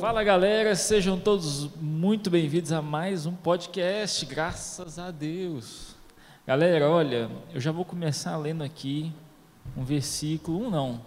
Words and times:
Fala 0.00 0.24
galera, 0.24 0.74
sejam 0.74 1.20
todos 1.20 1.68
muito 1.76 2.30
bem-vindos 2.30 2.72
a 2.72 2.80
mais 2.80 3.26
um 3.26 3.34
podcast, 3.34 4.24
graças 4.24 4.98
a 4.98 5.10
Deus. 5.10 5.94
Galera, 6.46 6.88
olha, 6.88 7.30
eu 7.52 7.60
já 7.60 7.70
vou 7.72 7.84
começar 7.84 8.38
lendo 8.38 8.64
aqui 8.64 9.12
um 9.76 9.84
versículo, 9.84 10.66
um 10.66 10.70
não, 10.70 11.02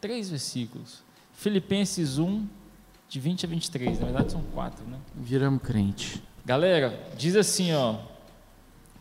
três 0.00 0.30
versículos. 0.30 1.02
Filipenses 1.32 2.18
1, 2.18 2.46
de 3.08 3.18
20 3.18 3.46
a 3.46 3.48
23, 3.48 3.98
na 3.98 4.04
verdade 4.06 4.30
são 4.30 4.42
quatro, 4.54 4.86
né? 4.86 4.98
Viramos 5.16 5.62
crente. 5.62 6.22
Galera, 6.44 6.96
diz 7.16 7.34
assim, 7.34 7.74
ó. 7.74 7.96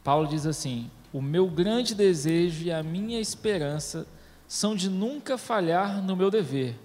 Paulo 0.03 0.27
diz 0.27 0.47
assim: 0.47 0.89
O 1.13 1.21
meu 1.21 1.47
grande 1.47 1.93
desejo 1.93 2.65
e 2.65 2.71
a 2.71 2.81
minha 2.81 3.19
esperança 3.19 4.07
são 4.51 4.75
de 4.75 4.89
nunca 4.89 5.37
falhar 5.37 6.03
no 6.03 6.13
meu 6.13 6.29
dever, 6.29 6.75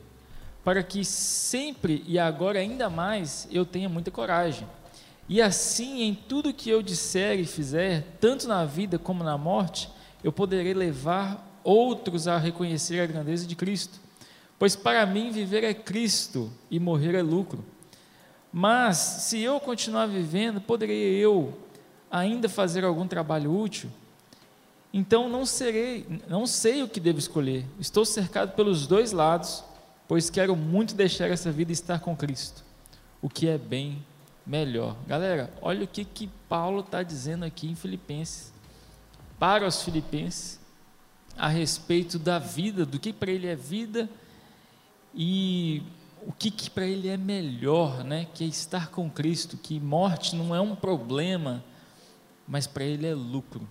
para 0.62 0.84
que 0.84 1.04
sempre 1.04 2.04
e 2.06 2.16
agora 2.16 2.60
ainda 2.60 2.88
mais 2.88 3.48
eu 3.50 3.66
tenha 3.66 3.88
muita 3.88 4.08
coragem. 4.08 4.68
E 5.28 5.42
assim, 5.42 6.02
em 6.02 6.14
tudo 6.14 6.54
que 6.54 6.70
eu 6.70 6.80
disser 6.80 7.40
e 7.40 7.44
fizer, 7.44 8.18
tanto 8.20 8.46
na 8.46 8.64
vida 8.64 9.00
como 9.00 9.24
na 9.24 9.36
morte, 9.36 9.90
eu 10.22 10.30
poderei 10.30 10.74
levar 10.74 11.60
outros 11.64 12.28
a 12.28 12.38
reconhecer 12.38 13.00
a 13.00 13.06
grandeza 13.06 13.44
de 13.44 13.56
Cristo. 13.56 13.98
Pois 14.60 14.76
para 14.76 15.04
mim 15.04 15.32
viver 15.32 15.64
é 15.64 15.74
Cristo 15.74 16.52
e 16.70 16.78
morrer 16.78 17.16
é 17.16 17.22
lucro. 17.22 17.64
Mas 18.52 18.96
se 18.96 19.40
eu 19.40 19.58
continuar 19.58 20.06
vivendo, 20.06 20.60
poderei 20.60 21.16
eu 21.16 21.52
ainda 22.08 22.48
fazer 22.48 22.84
algum 22.84 23.08
trabalho 23.08 23.52
útil? 23.52 23.90
Então 24.96 25.28
não 25.28 25.44
serei, 25.44 26.06
não 26.26 26.46
sei 26.46 26.82
o 26.82 26.88
que 26.88 26.98
devo 26.98 27.18
escolher. 27.18 27.66
Estou 27.78 28.02
cercado 28.02 28.56
pelos 28.56 28.86
dois 28.86 29.12
lados, 29.12 29.62
pois 30.08 30.30
quero 30.30 30.56
muito 30.56 30.94
deixar 30.94 31.28
essa 31.28 31.52
vida 31.52 31.70
e 31.70 31.74
estar 31.74 32.00
com 32.00 32.16
Cristo, 32.16 32.64
o 33.20 33.28
que 33.28 33.46
é 33.46 33.58
bem 33.58 34.02
melhor. 34.46 34.96
Galera, 35.06 35.52
olha 35.60 35.84
o 35.84 35.86
que 35.86 36.02
que 36.02 36.30
Paulo 36.48 36.80
está 36.80 37.02
dizendo 37.02 37.44
aqui 37.44 37.68
em 37.68 37.74
Filipenses 37.74 38.54
para 39.38 39.66
os 39.66 39.82
filipenses 39.82 40.58
a 41.36 41.48
respeito 41.48 42.18
da 42.18 42.38
vida, 42.38 42.86
do 42.86 42.98
que 42.98 43.12
para 43.12 43.30
ele 43.30 43.48
é 43.48 43.54
vida 43.54 44.08
e 45.14 45.82
o 46.26 46.32
que, 46.32 46.50
que 46.50 46.70
para 46.70 46.86
ele 46.86 47.08
é 47.08 47.18
melhor, 47.18 48.02
né? 48.02 48.26
Que 48.32 48.44
é 48.44 48.46
estar 48.46 48.88
com 48.88 49.10
Cristo, 49.10 49.58
que 49.58 49.78
morte 49.78 50.34
não 50.34 50.54
é 50.54 50.60
um 50.62 50.74
problema, 50.74 51.62
mas 52.48 52.66
para 52.66 52.82
ele 52.82 53.06
é 53.06 53.14
lucro. 53.14 53.68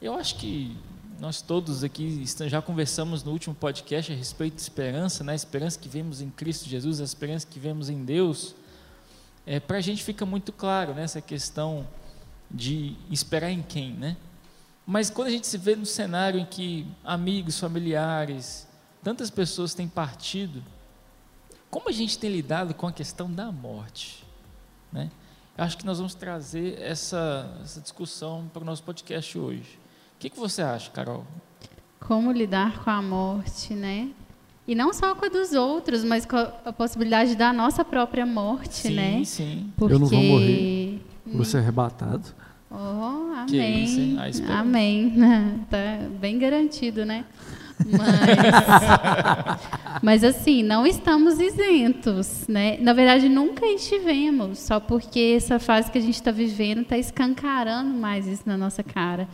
Eu 0.00 0.14
acho 0.14 0.36
que 0.36 0.76
nós 1.20 1.40
todos 1.40 1.84
aqui 1.84 2.24
já 2.46 2.60
conversamos 2.60 3.22
no 3.22 3.32
último 3.32 3.54
podcast 3.54 4.12
a 4.12 4.16
respeito 4.16 4.56
de 4.56 4.62
esperança, 4.62 5.24
né? 5.24 5.32
A 5.32 5.36
esperança 5.36 5.78
que 5.78 5.88
vemos 5.88 6.20
em 6.20 6.30
Cristo 6.30 6.68
Jesus, 6.68 7.00
a 7.00 7.04
esperança 7.04 7.46
que 7.46 7.58
vemos 7.58 7.88
em 7.88 8.04
Deus. 8.04 8.54
É, 9.46 9.60
para 9.60 9.78
a 9.78 9.80
gente 9.80 10.02
fica 10.02 10.26
muito 10.26 10.52
claro 10.52 10.94
né, 10.94 11.06
questão 11.26 11.86
de 12.50 12.96
esperar 13.10 13.50
em 13.50 13.62
quem, 13.62 13.92
né? 13.92 14.16
Mas 14.86 15.08
quando 15.08 15.28
a 15.28 15.30
gente 15.30 15.46
se 15.46 15.56
vê 15.56 15.74
no 15.74 15.86
cenário 15.86 16.38
em 16.38 16.44
que 16.44 16.86
amigos, 17.02 17.58
familiares, 17.58 18.68
tantas 19.02 19.30
pessoas 19.30 19.72
têm 19.72 19.88
partido, 19.88 20.62
como 21.70 21.88
a 21.88 21.92
gente 21.92 22.18
tem 22.18 22.30
lidado 22.30 22.74
com 22.74 22.86
a 22.86 22.92
questão 22.92 23.32
da 23.32 23.50
morte? 23.50 24.24
Né? 24.92 25.10
Eu 25.56 25.64
acho 25.64 25.78
que 25.78 25.86
nós 25.86 25.98
vamos 25.98 26.14
trazer 26.14 26.80
essa, 26.80 27.58
essa 27.62 27.80
discussão 27.80 28.48
para 28.52 28.62
o 28.62 28.64
nosso 28.64 28.82
podcast 28.82 29.38
hoje. 29.38 29.78
O 30.24 30.26
que, 30.26 30.30
que 30.30 30.40
você 30.40 30.62
acha, 30.62 30.90
Carol? 30.90 31.22
Como 32.00 32.32
lidar 32.32 32.82
com 32.82 32.88
a 32.88 33.02
morte, 33.02 33.74
né? 33.74 34.08
E 34.66 34.74
não 34.74 34.90
só 34.90 35.14
com 35.14 35.26
a 35.26 35.28
dos 35.28 35.52
outros, 35.52 36.02
mas 36.02 36.24
com 36.24 36.38
a 36.38 36.72
possibilidade 36.72 37.36
da 37.36 37.52
nossa 37.52 37.84
própria 37.84 38.24
morte, 38.24 38.88
sim, 38.88 38.94
né? 38.94 39.18
Sim, 39.18 39.24
sim. 39.26 39.72
Eu 39.78 39.98
não 39.98 40.06
vou 40.06 40.22
morrer, 40.22 41.02
vou 41.26 41.44
ser 41.44 41.58
arrebatado. 41.58 42.24
Oh, 42.70 43.34
amém. 43.36 43.46
Que 43.46 44.30
isso, 44.30 44.50
amém. 44.50 45.14
Tá 45.68 46.08
bem 46.18 46.38
garantido, 46.38 47.04
né? 47.04 47.26
Mas, 47.84 48.30
mas 50.00 50.24
assim, 50.24 50.62
não 50.62 50.86
estamos 50.86 51.38
isentos, 51.38 52.46
né? 52.48 52.78
Na 52.78 52.94
verdade, 52.94 53.28
nunca 53.28 53.66
estivemos, 53.66 54.60
só 54.60 54.80
porque 54.80 55.34
essa 55.36 55.58
fase 55.58 55.90
que 55.90 55.98
a 55.98 56.00
gente 56.00 56.14
está 56.14 56.30
vivendo 56.30 56.80
está 56.80 56.96
escancarando 56.96 57.92
mais 57.92 58.26
isso 58.26 58.44
na 58.46 58.56
nossa 58.56 58.82
cara. 58.82 59.28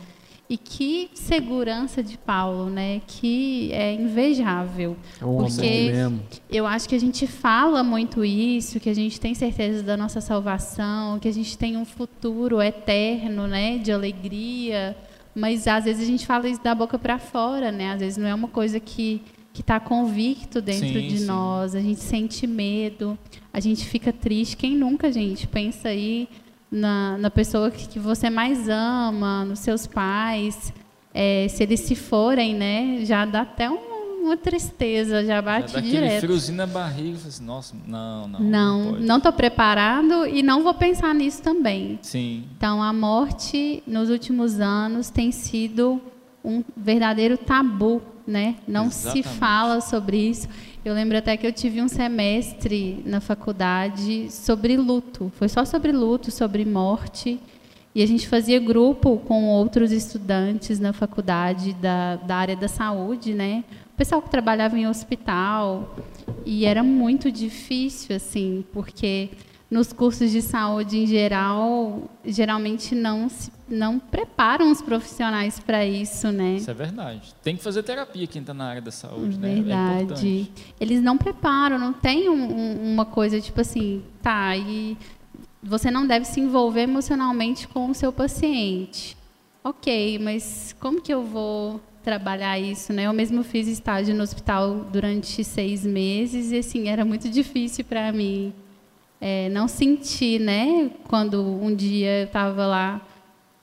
E 0.51 0.57
que 0.57 1.09
segurança 1.13 2.03
de 2.03 2.17
Paulo, 2.17 2.69
né? 2.69 3.01
Que 3.07 3.71
é 3.71 3.93
invejável. 3.93 4.97
É 5.15 5.23
porque 5.23 5.91
eu 6.49 6.67
acho 6.67 6.89
que 6.89 6.95
a 6.95 6.99
gente 6.99 7.25
fala 7.25 7.81
muito 7.81 8.25
isso, 8.25 8.77
que 8.77 8.89
a 8.89 8.93
gente 8.93 9.17
tem 9.17 9.33
certeza 9.33 9.81
da 9.81 9.95
nossa 9.95 10.19
salvação, 10.19 11.19
que 11.19 11.27
a 11.29 11.33
gente 11.33 11.57
tem 11.57 11.77
um 11.77 11.85
futuro 11.85 12.61
eterno, 12.61 13.47
né? 13.47 13.77
De 13.77 13.93
alegria 13.93 14.93
mas 15.33 15.65
às 15.65 15.85
vezes 15.85 16.03
a 16.03 16.05
gente 16.05 16.27
fala 16.27 16.49
isso 16.49 16.61
da 16.61 16.75
boca 16.75 16.99
para 16.99 17.17
fora, 17.17 17.71
né? 17.71 17.93
Às 17.93 18.01
vezes 18.01 18.17
não 18.17 18.27
é 18.27 18.35
uma 18.35 18.49
coisa 18.49 18.81
que 18.81 19.21
que 19.53 19.61
está 19.61 19.79
convicto 19.79 20.61
dentro 20.61 20.87
sim, 20.87 21.07
de 21.07 21.19
sim. 21.19 21.25
nós, 21.25 21.75
a 21.75 21.81
gente 21.81 21.99
sente 21.99 22.47
medo, 22.47 23.17
a 23.51 23.59
gente 23.59 23.85
fica 23.85 24.13
triste. 24.13 24.55
Quem 24.55 24.77
nunca, 24.77 25.11
gente, 25.11 25.45
pensa 25.45 25.89
aí 25.89 26.29
na, 26.71 27.17
na 27.17 27.29
pessoa 27.29 27.69
que, 27.69 27.87
que 27.87 27.99
você 27.99 28.29
mais 28.29 28.69
ama, 28.69 29.43
nos 29.43 29.59
seus 29.59 29.85
pais, 29.85 30.73
é, 31.13 31.47
se 31.49 31.61
eles 31.63 31.81
se 31.81 31.95
forem, 31.95 32.55
né? 32.55 32.99
Já 33.03 33.25
dá 33.25 33.41
até 33.41 33.69
um 33.69 33.91
uma 34.21 34.37
tristeza, 34.37 35.25
já 35.25 35.41
bate 35.41 35.73
já 35.73 35.79
direto. 35.79 36.21
friozinho 36.21 36.57
na 36.57 36.67
barriga, 36.67 37.17
assim, 37.27 37.43
nossa, 37.43 37.75
não, 37.87 38.27
não. 38.27 38.39
Não, 38.39 38.91
não 38.93 39.17
estou 39.17 39.33
preparado 39.33 40.27
e 40.27 40.43
não 40.43 40.63
vou 40.63 40.73
pensar 40.73 41.13
nisso 41.13 41.41
também. 41.41 41.99
Sim. 42.01 42.45
Então, 42.55 42.81
a 42.81 42.93
morte 42.93 43.81
nos 43.85 44.09
últimos 44.09 44.59
anos 44.59 45.09
tem 45.09 45.31
sido 45.31 45.99
um 46.43 46.63
verdadeiro 46.77 47.37
tabu, 47.37 48.01
né? 48.25 48.55
Não 48.67 48.85
Exatamente. 48.85 49.27
se 49.27 49.35
fala 49.39 49.81
sobre 49.81 50.17
isso. 50.17 50.47
Eu 50.83 50.93
lembro 50.93 51.17
até 51.17 51.37
que 51.37 51.45
eu 51.45 51.53
tive 51.53 51.81
um 51.81 51.87
semestre 51.87 53.03
na 53.05 53.21
faculdade 53.21 54.31
sobre 54.31 54.75
luto. 54.75 55.31
Foi 55.35 55.47
só 55.47 55.63
sobre 55.63 55.91
luto, 55.91 56.31
sobre 56.31 56.65
morte. 56.65 57.39
E 57.93 58.01
a 58.01 58.05
gente 58.07 58.27
fazia 58.27 58.59
grupo 58.59 59.17
com 59.19 59.47
outros 59.47 59.91
estudantes 59.91 60.79
na 60.79 60.93
faculdade 60.93 61.73
da, 61.73 62.15
da 62.15 62.35
área 62.35 62.55
da 62.55 62.67
saúde, 62.67 63.33
né? 63.33 63.63
pessoal 64.01 64.19
que 64.19 64.31
trabalhava 64.31 64.79
em 64.79 64.87
hospital 64.87 65.95
e 66.43 66.65
era 66.65 66.81
muito 66.81 67.31
difícil 67.31 68.15
assim, 68.15 68.65
porque 68.73 69.29
nos 69.71 69.93
cursos 69.93 70.29
de 70.29 70.41
saúde 70.41 70.97
em 70.97 71.07
geral, 71.07 72.03
geralmente 72.25 72.93
não 72.93 73.29
se, 73.29 73.49
não 73.69 73.97
preparam 73.97 74.69
os 74.69 74.81
profissionais 74.81 75.61
para 75.61 75.85
isso, 75.85 76.29
né? 76.29 76.57
Isso 76.57 76.69
é 76.69 76.73
verdade. 76.73 77.33
Tem 77.41 77.55
que 77.55 77.63
fazer 77.63 77.81
terapia 77.81 78.27
quem 78.27 78.41
está 78.41 78.53
na 78.53 78.65
área 78.65 78.81
da 78.81 78.91
saúde, 78.91 79.37
verdade. 79.37 79.61
né? 79.61 79.93
É 79.93 79.97
verdade. 79.99 80.51
Eles 80.77 81.01
não 81.01 81.17
preparam, 81.17 81.79
não 81.79 81.93
tem 81.93 82.27
um, 82.27 82.33
um, 82.33 82.93
uma 82.93 83.05
coisa 83.05 83.39
tipo 83.39 83.61
assim, 83.61 84.03
tá, 84.21 84.57
e 84.57 84.97
você 85.63 85.89
não 85.89 86.05
deve 86.05 86.25
se 86.25 86.41
envolver 86.41 86.81
emocionalmente 86.81 87.65
com 87.65 87.89
o 87.89 87.95
seu 87.95 88.11
paciente. 88.11 89.15
Ok, 89.63 90.19
mas 90.19 90.75
como 90.81 91.01
que 91.01 91.13
eu 91.13 91.23
vou 91.23 91.79
trabalhar 92.03 92.59
isso, 92.59 92.91
né? 92.91 93.03
Eu 93.03 93.13
mesmo 93.13 93.41
fiz 93.41 93.69
estágio 93.69 94.13
no 94.13 94.23
hospital 94.23 94.85
durante 94.91 95.45
seis 95.45 95.85
meses 95.85 96.51
e 96.51 96.57
assim 96.57 96.89
era 96.89 97.05
muito 97.05 97.29
difícil 97.29 97.85
para 97.85 98.11
mim 98.11 98.53
é, 99.21 99.47
não 99.49 99.67
sentir, 99.67 100.39
né? 100.39 100.89
Quando 101.07 101.39
um 101.41 101.73
dia 101.73 102.21
eu 102.21 102.25
estava 102.25 102.65
lá 102.65 103.01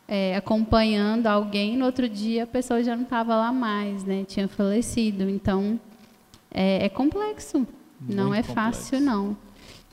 é, 0.06 0.36
acompanhando 0.36 1.26
alguém, 1.26 1.76
no 1.76 1.84
outro 1.84 2.08
dia 2.08 2.44
a 2.44 2.46
pessoa 2.46 2.82
já 2.82 2.94
não 2.94 3.02
estava 3.02 3.34
lá 3.34 3.52
mais, 3.52 4.04
né? 4.04 4.24
Tinha 4.26 4.46
falecido. 4.46 5.28
Então 5.28 5.78
é, 6.48 6.86
é 6.86 6.88
complexo, 6.88 7.58
muito 7.58 8.16
não 8.16 8.32
é 8.32 8.42
complexo. 8.42 8.54
fácil 8.54 9.00
não. 9.00 9.36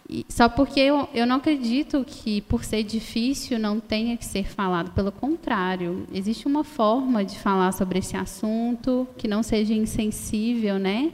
E, 0.08 0.24
só 0.30 0.48
porque 0.48 0.80
eu, 0.80 1.10
eu 1.16 1.26
não 1.26 1.38
acredito 1.38 2.06
que, 2.06 2.42
por 2.42 2.64
ser 2.64 2.84
difícil, 2.84 3.58
não 3.58 3.80
tenha 3.80 4.16
que 4.16 4.24
ser 4.24 4.46
falado. 4.46 4.92
Pelo 4.92 5.12
contrário, 5.12 6.06
existe 6.14 6.46
uma 6.46 6.64
forma 6.64 7.26
de 7.26 7.40
falar 7.40 7.72
sobre 7.72 7.98
esse 7.98 8.16
assunto 8.16 9.08
que 9.18 9.28
não 9.28 9.42
seja 9.42 9.74
insensível, 9.74 10.78
né? 10.78 11.12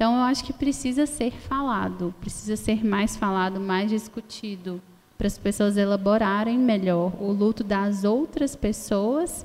Então, 0.00 0.16
eu 0.16 0.22
acho 0.22 0.42
que 0.44 0.52
precisa 0.54 1.04
ser 1.04 1.30
falado, 1.30 2.14
precisa 2.22 2.56
ser 2.56 2.82
mais 2.82 3.16
falado, 3.16 3.60
mais 3.60 3.90
discutido, 3.90 4.80
para 5.18 5.26
as 5.26 5.36
pessoas 5.36 5.76
elaborarem 5.76 6.58
melhor 6.58 7.12
o 7.20 7.30
luto 7.30 7.62
das 7.62 8.02
outras 8.02 8.56
pessoas 8.56 9.44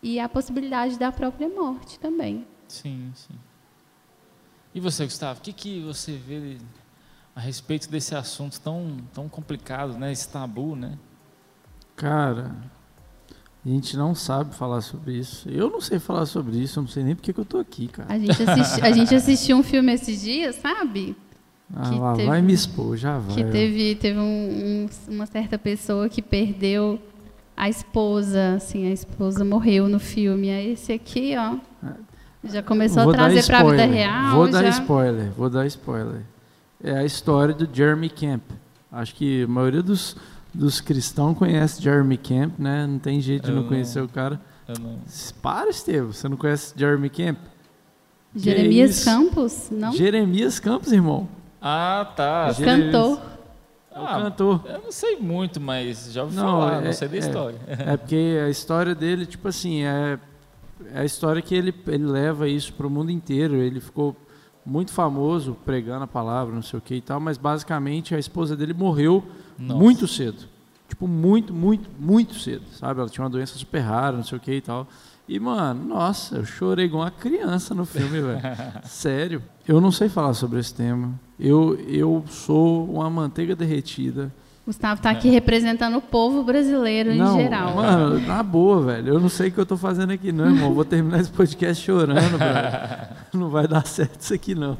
e 0.00 0.20
a 0.20 0.28
possibilidade 0.28 0.96
da 0.96 1.10
própria 1.10 1.48
morte 1.48 1.98
também. 1.98 2.46
Sim, 2.68 3.10
sim. 3.12 3.34
E 4.72 4.78
você, 4.78 5.04
Gustavo, 5.04 5.40
o 5.40 5.42
que, 5.42 5.52
que 5.52 5.82
você 5.82 6.12
vê 6.12 6.58
a 7.34 7.40
respeito 7.40 7.90
desse 7.90 8.14
assunto 8.14 8.60
tão, 8.60 8.98
tão 9.12 9.28
complicado, 9.28 9.98
né? 9.98 10.12
Esse 10.12 10.28
tabu, 10.28 10.76
né? 10.76 10.96
Cara, 11.96 12.54
A 13.64 13.68
gente 13.68 13.96
não 13.96 14.14
sabe 14.14 14.54
falar 14.54 14.80
sobre 14.80 15.14
isso. 15.18 15.48
Eu 15.48 15.68
não 15.68 15.80
sei 15.80 15.98
falar 15.98 16.26
sobre 16.26 16.56
isso, 16.56 16.78
eu 16.78 16.82
não 16.82 16.88
sei 16.88 17.02
nem 17.02 17.14
porque 17.14 17.32
que 17.32 17.40
eu 17.40 17.44
tô 17.44 17.58
aqui, 17.58 17.88
cara. 17.88 18.12
A 18.12 18.18
gente, 18.18 18.42
assisti, 18.42 18.80
a 18.80 18.90
gente 18.92 19.14
assistiu 19.14 19.56
um 19.56 19.62
filme 19.62 19.92
esses 19.92 20.20
dias, 20.22 20.56
sabe? 20.56 21.16
Ah, 21.74 21.90
lá, 21.90 22.12
teve- 22.14 22.28
vai 22.28 22.40
me 22.40 22.52
expor, 22.52 22.96
já 22.96 23.18
vai. 23.18 23.34
Que 23.36 23.44
teve, 23.44 23.94
teve 23.96 24.18
um- 24.18 24.86
um- 24.86 25.14
uma 25.14 25.26
certa 25.26 25.58
pessoa 25.58 26.08
que 26.08 26.22
perdeu 26.22 26.98
a 27.56 27.68
esposa, 27.68 28.54
assim, 28.54 28.86
a 28.86 28.90
esposa 28.90 29.44
morreu 29.44 29.86
no 29.88 29.98
filme. 29.98 30.48
Aí 30.50 30.72
esse 30.72 30.92
aqui, 30.92 31.34
ó, 31.36 31.56
já 32.44 32.62
começou 32.62 33.02
Vou 33.02 33.12
a 33.12 33.16
dar 33.16 33.24
trazer 33.30 33.44
para 33.46 33.58
a 33.60 33.70
vida 33.70 33.84
real. 33.84 34.36
Vou 34.36 34.48
dar 34.50 34.62
já. 34.62 34.68
spoiler, 34.70 35.30
vou 35.32 35.50
dar 35.50 35.66
spoiler. 35.66 36.22
É 36.82 36.92
a 36.92 37.04
história 37.04 37.52
do 37.52 37.68
Jeremy 37.70 38.08
Camp. 38.08 38.42
Acho 38.90 39.14
que 39.14 39.42
a 39.42 39.48
maioria 39.48 39.82
dos, 39.82 40.16
dos 40.58 40.80
cristãos 40.80 41.38
conhece 41.38 41.80
Jeremy 41.80 42.16
Camp, 42.18 42.58
né? 42.58 42.86
Não 42.86 42.98
tem 42.98 43.20
jeito 43.20 43.46
de 43.46 43.52
não 43.52 43.62
não. 43.62 43.68
conhecer 43.68 44.02
o 44.02 44.08
cara. 44.08 44.40
Eu 44.66 44.74
não- 44.80 44.98
Para, 45.40 45.70
Estevam, 45.70 46.12
você 46.12 46.28
não 46.28 46.36
conhece 46.36 46.74
Jeremy 46.76 47.08
Camp? 47.08 47.38
Jeremias 48.34 48.90
isso? 48.90 49.04
Campos, 49.04 49.68
não? 49.70 49.92
Jeremias 49.92 50.58
Campos, 50.60 50.92
irmão. 50.92 51.28
Ah, 51.60 52.06
tá. 52.14 52.48
O 52.50 52.52
Jeremias. 52.54 52.92
cantor. 52.92 53.20
É 53.90 53.98
o 53.98 54.04
Ah, 54.04 54.22
cantor. 54.22 54.62
Eu 54.66 54.82
não 54.82 54.92
sei 54.92 55.16
muito, 55.16 55.60
mas 55.60 56.12
já 56.12 56.22
ouvi 56.22 56.36
Não, 56.36 56.42
falar, 56.60 56.82
é- 56.82 56.84
não 56.86 56.92
sei 56.92 57.08
da 57.08 57.16
é. 57.16 57.18
história. 57.18 57.58
É 57.66 57.96
porque 57.96 58.38
a 58.44 58.48
história 58.50 58.94
dele, 58.94 59.26
tipo 59.26 59.48
assim, 59.48 59.82
é, 59.82 60.18
é 60.92 61.00
a 61.00 61.04
história 61.04 61.40
que 61.42 61.54
ele, 61.54 61.74
ele 61.86 62.04
leva 62.06 62.48
isso 62.48 62.72
pro 62.74 62.90
mundo 62.90 63.10
inteiro. 63.10 63.56
Ele 63.56 63.80
ficou 63.80 64.14
muito 64.64 64.92
famoso 64.92 65.56
pregando 65.64 66.04
a 66.04 66.06
palavra, 66.06 66.54
não 66.54 66.62
sei 66.62 66.78
o 66.78 66.82
que 66.82 66.96
e 66.96 67.00
tal, 67.00 67.18
mas 67.18 67.38
basicamente 67.38 68.14
a 68.14 68.18
esposa 68.18 68.54
dele 68.54 68.74
morreu 68.74 69.24
Nossa. 69.58 69.80
muito 69.80 70.06
cedo. 70.06 70.44
Tipo, 70.88 71.06
muito, 71.06 71.52
muito, 71.52 71.90
muito 71.98 72.34
cedo, 72.34 72.62
sabe? 72.72 73.00
Ela 73.00 73.08
tinha 73.08 73.22
uma 73.22 73.30
doença 73.30 73.58
super 73.58 73.80
rara, 73.80 74.16
não 74.16 74.24
sei 74.24 74.38
o 74.38 74.40
que 74.40 74.52
e 74.52 74.60
tal. 74.60 74.86
E, 75.28 75.38
mano, 75.38 75.84
nossa, 75.84 76.36
eu 76.36 76.44
chorei 76.46 76.86
igual 76.86 77.02
uma 77.02 77.10
criança 77.10 77.74
no 77.74 77.84
filme, 77.84 78.20
velho. 78.20 78.40
Sério. 78.84 79.42
Eu 79.66 79.80
não 79.80 79.92
sei 79.92 80.08
falar 80.08 80.32
sobre 80.32 80.58
esse 80.58 80.72
tema. 80.72 81.12
Eu, 81.38 81.78
eu 81.86 82.24
sou 82.28 82.86
uma 82.90 83.10
manteiga 83.10 83.54
derretida. 83.54 84.32
Gustavo 84.64 85.00
tá 85.00 85.10
aqui 85.10 85.28
representando 85.30 85.96
o 85.96 86.02
povo 86.02 86.42
brasileiro 86.42 87.10
em 87.10 87.18
não, 87.18 87.36
geral. 87.36 87.74
Mano, 87.76 88.20
na 88.26 88.42
boa, 88.42 88.82
velho. 88.82 89.14
Eu 89.14 89.20
não 89.20 89.28
sei 89.28 89.48
o 89.48 89.52
que 89.52 89.58
eu 89.58 89.66
tô 89.66 89.76
fazendo 89.76 90.10
aqui, 90.10 90.32
não, 90.32 90.46
irmão. 90.46 90.74
Vou 90.74 90.84
terminar 90.84 91.20
esse 91.20 91.30
podcast 91.30 91.84
chorando, 91.84 92.18
velho. 92.36 93.08
Não 93.34 93.50
vai 93.50 93.68
dar 93.68 93.86
certo 93.86 94.20
isso 94.20 94.34
aqui, 94.34 94.54
não. 94.54 94.76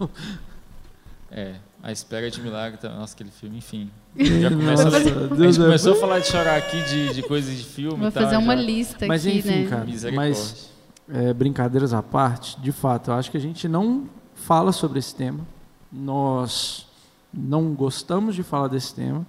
É, 1.30 1.54
A 1.82 1.92
Espera 1.92 2.30
de 2.30 2.40
Milagre 2.40 2.78
também. 2.78 2.98
Nossa, 2.98 3.14
aquele 3.14 3.30
filme, 3.30 3.58
enfim. 3.58 3.90
Já 4.18 4.50
começa 4.50 4.82
a, 4.84 4.96
a 4.96 5.00
gente 5.00 5.60
é- 5.60 5.64
começou 5.64 5.92
a 5.92 5.96
falar 5.96 6.18
de 6.18 6.26
chorar 6.26 6.56
aqui 6.56 6.82
de, 6.82 7.14
de 7.14 7.22
coisas 7.22 7.56
de 7.56 7.64
filme. 7.64 7.98
Vou 7.98 8.08
e 8.08 8.12
tal, 8.12 8.24
fazer 8.24 8.36
uma 8.36 8.56
já. 8.56 8.62
lista 8.62 9.06
Mas 9.06 9.26
aqui, 9.26 9.38
enfim, 9.38 9.64
né? 9.64 9.68
cara. 9.68 9.86
Mas 10.12 10.70
é, 11.08 11.32
brincadeiras 11.32 11.94
à 11.94 12.02
parte, 12.02 12.60
de 12.60 12.72
fato, 12.72 13.10
eu 13.10 13.14
acho 13.14 13.30
que 13.30 13.36
a 13.36 13.40
gente 13.40 13.68
não 13.68 14.08
fala 14.34 14.72
sobre 14.72 14.98
esse 14.98 15.14
tema. 15.14 15.46
Nós 15.90 16.86
não 17.32 17.72
gostamos 17.74 18.34
de 18.34 18.42
falar 18.42 18.68
desse 18.68 18.94
tema. 18.94 19.24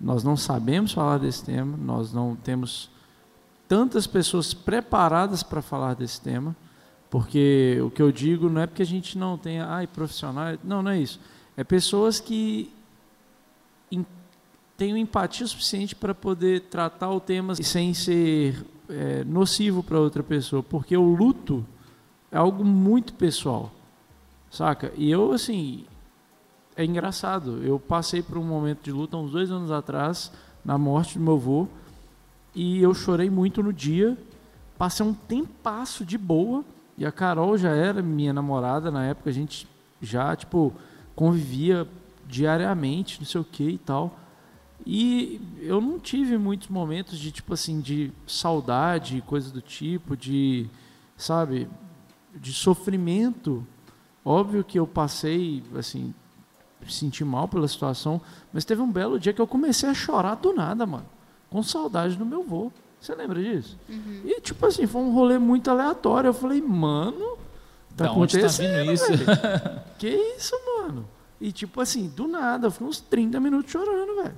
Nós 0.00 0.22
não 0.22 0.36
sabemos 0.36 0.92
falar 0.92 1.18
desse 1.18 1.42
tema. 1.44 1.76
Nós 1.76 2.12
não 2.12 2.36
temos 2.36 2.90
tantas 3.66 4.06
pessoas 4.06 4.52
preparadas 4.52 5.42
para 5.42 5.62
falar 5.62 5.94
desse 5.94 6.20
tema. 6.20 6.54
Porque 7.10 7.78
o 7.82 7.90
que 7.90 8.02
eu 8.02 8.12
digo 8.12 8.50
não 8.50 8.60
é 8.60 8.66
porque 8.66 8.82
a 8.82 8.86
gente 8.86 9.16
não 9.16 9.38
tenha, 9.38 9.66
ai, 9.66 9.86
profissionais. 9.86 10.58
Não, 10.62 10.82
não 10.82 10.90
é 10.90 11.00
isso. 11.00 11.18
É 11.58 11.64
pessoas 11.64 12.20
que 12.20 12.72
em- 13.90 14.06
tenham 14.76 14.96
empatia 14.96 15.44
suficiente 15.44 15.92
para 15.92 16.14
poder 16.14 16.60
tratar 16.70 17.10
o 17.10 17.18
tema 17.18 17.56
sem 17.56 17.92
ser 17.92 18.64
é, 18.88 19.24
nocivo 19.24 19.82
para 19.82 19.98
outra 19.98 20.22
pessoa, 20.22 20.62
porque 20.62 20.96
o 20.96 21.02
luto 21.16 21.66
é 22.30 22.38
algo 22.38 22.64
muito 22.64 23.12
pessoal, 23.12 23.72
saca? 24.52 24.92
E 24.96 25.10
eu, 25.10 25.32
assim, 25.32 25.84
é 26.76 26.84
engraçado. 26.84 27.60
Eu 27.64 27.80
passei 27.80 28.22
por 28.22 28.38
um 28.38 28.44
momento 28.44 28.84
de 28.84 28.92
luta 28.92 29.16
uns 29.16 29.32
dois 29.32 29.50
anos 29.50 29.72
atrás, 29.72 30.30
na 30.64 30.78
morte 30.78 31.18
do 31.18 31.24
meu 31.24 31.34
avô, 31.34 31.66
e 32.54 32.80
eu 32.80 32.94
chorei 32.94 33.28
muito 33.28 33.64
no 33.64 33.72
dia. 33.72 34.16
Passei 34.78 35.04
um 35.04 35.12
tempasso 35.12 36.04
de 36.04 36.16
boa, 36.16 36.64
e 36.96 37.04
a 37.04 37.10
Carol 37.10 37.58
já 37.58 37.70
era 37.70 38.00
minha 38.00 38.32
namorada 38.32 38.92
na 38.92 39.06
época, 39.06 39.28
a 39.28 39.32
gente 39.32 39.66
já, 40.00 40.36
tipo, 40.36 40.72
convivia 41.18 41.84
diariamente, 42.28 43.18
não 43.18 43.26
sei 43.26 43.40
o 43.40 43.44
que 43.44 43.70
e 43.70 43.78
tal. 43.78 44.16
E 44.86 45.40
eu 45.60 45.80
não 45.80 45.98
tive 45.98 46.38
muitos 46.38 46.68
momentos 46.68 47.18
de 47.18 47.32
tipo 47.32 47.54
assim 47.54 47.80
de 47.80 48.12
saudade, 48.24 49.20
coisa 49.26 49.50
do 49.50 49.60
tipo, 49.60 50.16
de 50.16 50.70
sabe, 51.16 51.68
de 52.36 52.52
sofrimento. 52.52 53.66
Óbvio 54.24 54.62
que 54.62 54.78
eu 54.78 54.86
passei 54.86 55.64
assim, 55.76 56.14
me 56.80 56.92
senti 56.92 57.24
mal 57.24 57.48
pela 57.48 57.66
situação, 57.66 58.20
mas 58.52 58.64
teve 58.64 58.80
um 58.80 58.92
belo 58.92 59.18
dia 59.18 59.32
que 59.32 59.40
eu 59.40 59.46
comecei 59.48 59.88
a 59.88 59.94
chorar 59.94 60.36
do 60.36 60.52
nada, 60.52 60.86
mano, 60.86 61.06
com 61.50 61.64
saudade 61.64 62.14
do 62.14 62.24
meu 62.24 62.42
avô. 62.42 62.70
Você 63.00 63.12
lembra 63.16 63.42
disso? 63.42 63.76
E 64.24 64.40
tipo 64.40 64.64
assim, 64.64 64.86
foi 64.86 65.02
um 65.02 65.12
rolê 65.12 65.36
muito 65.36 65.68
aleatório. 65.68 66.28
Eu 66.28 66.34
falei, 66.34 66.62
mano, 66.62 67.36
tá 67.96 68.04
da 68.04 68.12
onde 68.12 68.38
tá 68.38 68.46
acontecendo? 68.46 68.84
vindo 68.84 68.92
isso? 68.92 69.16
velho? 69.16 69.80
Que 69.98 70.08
isso, 70.08 70.54
mano? 70.88 71.06
E 71.40 71.52
tipo 71.52 71.80
assim, 71.80 72.08
do 72.08 72.26
nada, 72.26 72.66
eu 72.66 72.70
fiquei 72.70 72.86
uns 72.86 73.00
30 73.00 73.38
minutos 73.38 73.70
chorando, 73.70 74.22
velho. 74.22 74.36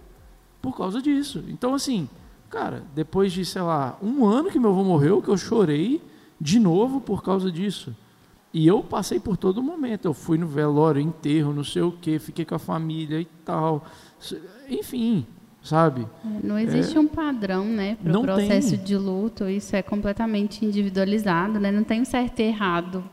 Por 0.61 0.76
causa 0.76 1.00
disso. 1.00 1.43
Então, 1.49 1.75
assim, 1.75 2.08
cara, 2.50 2.85
depois 2.94 3.32
de, 3.32 3.44
sei 3.44 3.62
lá, 3.62 3.97
um 4.02 4.26
ano 4.26 4.50
que 4.50 4.58
meu 4.58 4.70
avô 4.70 4.85
morreu, 4.85 5.23
que 5.23 5.29
eu 5.29 5.37
chorei 5.37 6.02
de 6.38 6.58
novo 6.58 7.00
por 7.00 7.23
causa 7.23 7.50
disso. 7.50 7.97
E 8.52 8.67
eu 8.67 8.82
passei 8.82 9.20
por 9.20 9.37
todo 9.37 9.62
momento. 9.62 10.06
Eu 10.06 10.12
fui 10.12 10.37
no 10.37 10.47
velório, 10.47 11.00
enterro, 11.00 11.55
não 11.55 11.64
sei 11.64 11.82
o 11.82 11.93
quê, 11.93 12.19
fiquei 12.19 12.44
com 12.44 12.55
a 12.56 12.58
família 12.58 13.20
e 13.20 13.25
tal. 13.44 13.87
Enfim, 14.69 15.25
sabe? 15.62 16.06
Não 16.43 16.58
existe 16.58 16.99
um 16.99 17.06
padrão, 17.06 17.64
né, 17.64 17.97
para 18.02 18.12
É. 18.12 18.17
O 18.19 18.23
processo 18.23 18.70
tem. 18.70 18.85
de 18.85 18.97
luto. 18.97 19.49
Isso 19.49 19.75
é 19.76 19.82
completamente 19.82 20.64
individualizado, 20.64 21.61
né? 21.61 21.70
Não 21.70 21.85
tem 21.85 22.02
um 22.02 22.05
certo 22.05 22.41
e 22.41 22.43
errado. 22.43 23.05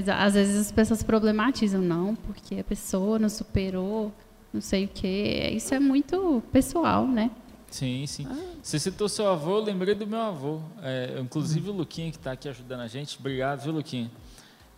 Dizer, 0.00 0.12
às 0.12 0.34
vezes 0.34 0.66
as 0.66 0.72
pessoas 0.72 1.02
problematizam, 1.02 1.80
não, 1.80 2.14
porque 2.14 2.56
a 2.56 2.64
pessoa 2.64 3.18
não 3.18 3.28
superou, 3.28 4.12
não 4.52 4.60
sei 4.60 4.84
o 4.84 4.88
quê. 4.88 5.50
Isso 5.54 5.74
é 5.74 5.80
muito 5.80 6.42
pessoal, 6.52 7.06
né? 7.06 7.30
Sim, 7.70 8.06
sim. 8.06 8.26
Ah. 8.30 8.36
Você 8.62 8.78
citou 8.78 9.08
seu 9.08 9.28
avô, 9.28 9.58
eu 9.58 9.64
lembrei 9.64 9.96
do 9.96 10.06
meu 10.06 10.20
avô. 10.20 10.60
É, 10.80 11.18
inclusive 11.20 11.70
o 11.70 11.72
Luquinha 11.72 12.10
que 12.10 12.16
está 12.16 12.32
aqui 12.32 12.48
ajudando 12.48 12.80
a 12.80 12.86
gente. 12.86 13.18
Obrigado, 13.18 13.62
viu, 13.62 13.72
Luquinha? 13.72 14.10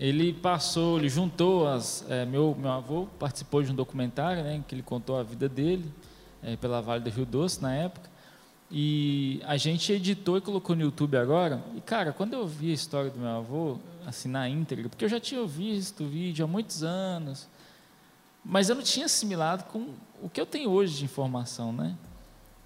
Ele 0.00 0.32
passou, 0.32 0.98
ele 0.98 1.08
juntou 1.08 1.68
as. 1.68 2.04
é, 2.08 2.24
meu, 2.24 2.56
meu 2.58 2.70
avô 2.70 3.06
participou 3.18 3.62
de 3.62 3.70
um 3.70 3.74
documentário, 3.74 4.42
né, 4.42 4.56
em 4.56 4.62
que 4.62 4.74
ele 4.74 4.82
contou 4.82 5.18
a 5.18 5.22
vida 5.22 5.48
dele 5.48 5.92
é, 6.42 6.56
pela 6.56 6.80
Vale 6.80 7.04
do 7.04 7.10
Rio 7.10 7.26
Doce 7.26 7.60
na 7.60 7.74
época. 7.74 8.08
E 8.70 9.40
a 9.44 9.56
gente 9.56 9.92
editou 9.92 10.38
e 10.38 10.40
colocou 10.40 10.74
no 10.74 10.82
YouTube 10.82 11.16
agora. 11.16 11.62
E 11.76 11.80
cara, 11.80 12.12
quando 12.12 12.32
eu 12.32 12.46
vi 12.46 12.70
a 12.70 12.74
história 12.74 13.10
do 13.10 13.18
meu 13.18 13.28
avô, 13.28 13.78
assim 14.06 14.28
na 14.28 14.48
íntegra, 14.48 14.88
porque 14.88 15.04
eu 15.04 15.08
já 15.08 15.18
tinha 15.18 15.44
visto 15.44 16.04
o 16.04 16.08
vídeo 16.08 16.44
há 16.44 16.48
muitos 16.48 16.84
anos, 16.84 17.48
mas 18.44 18.68
eu 18.68 18.76
não 18.76 18.82
tinha 18.82 19.06
assimilado 19.06 19.64
com 19.64 19.88
o 20.22 20.28
que 20.28 20.40
eu 20.40 20.46
tenho 20.46 20.70
hoje 20.70 20.96
de 20.96 21.04
informação, 21.04 21.72
né? 21.72 21.96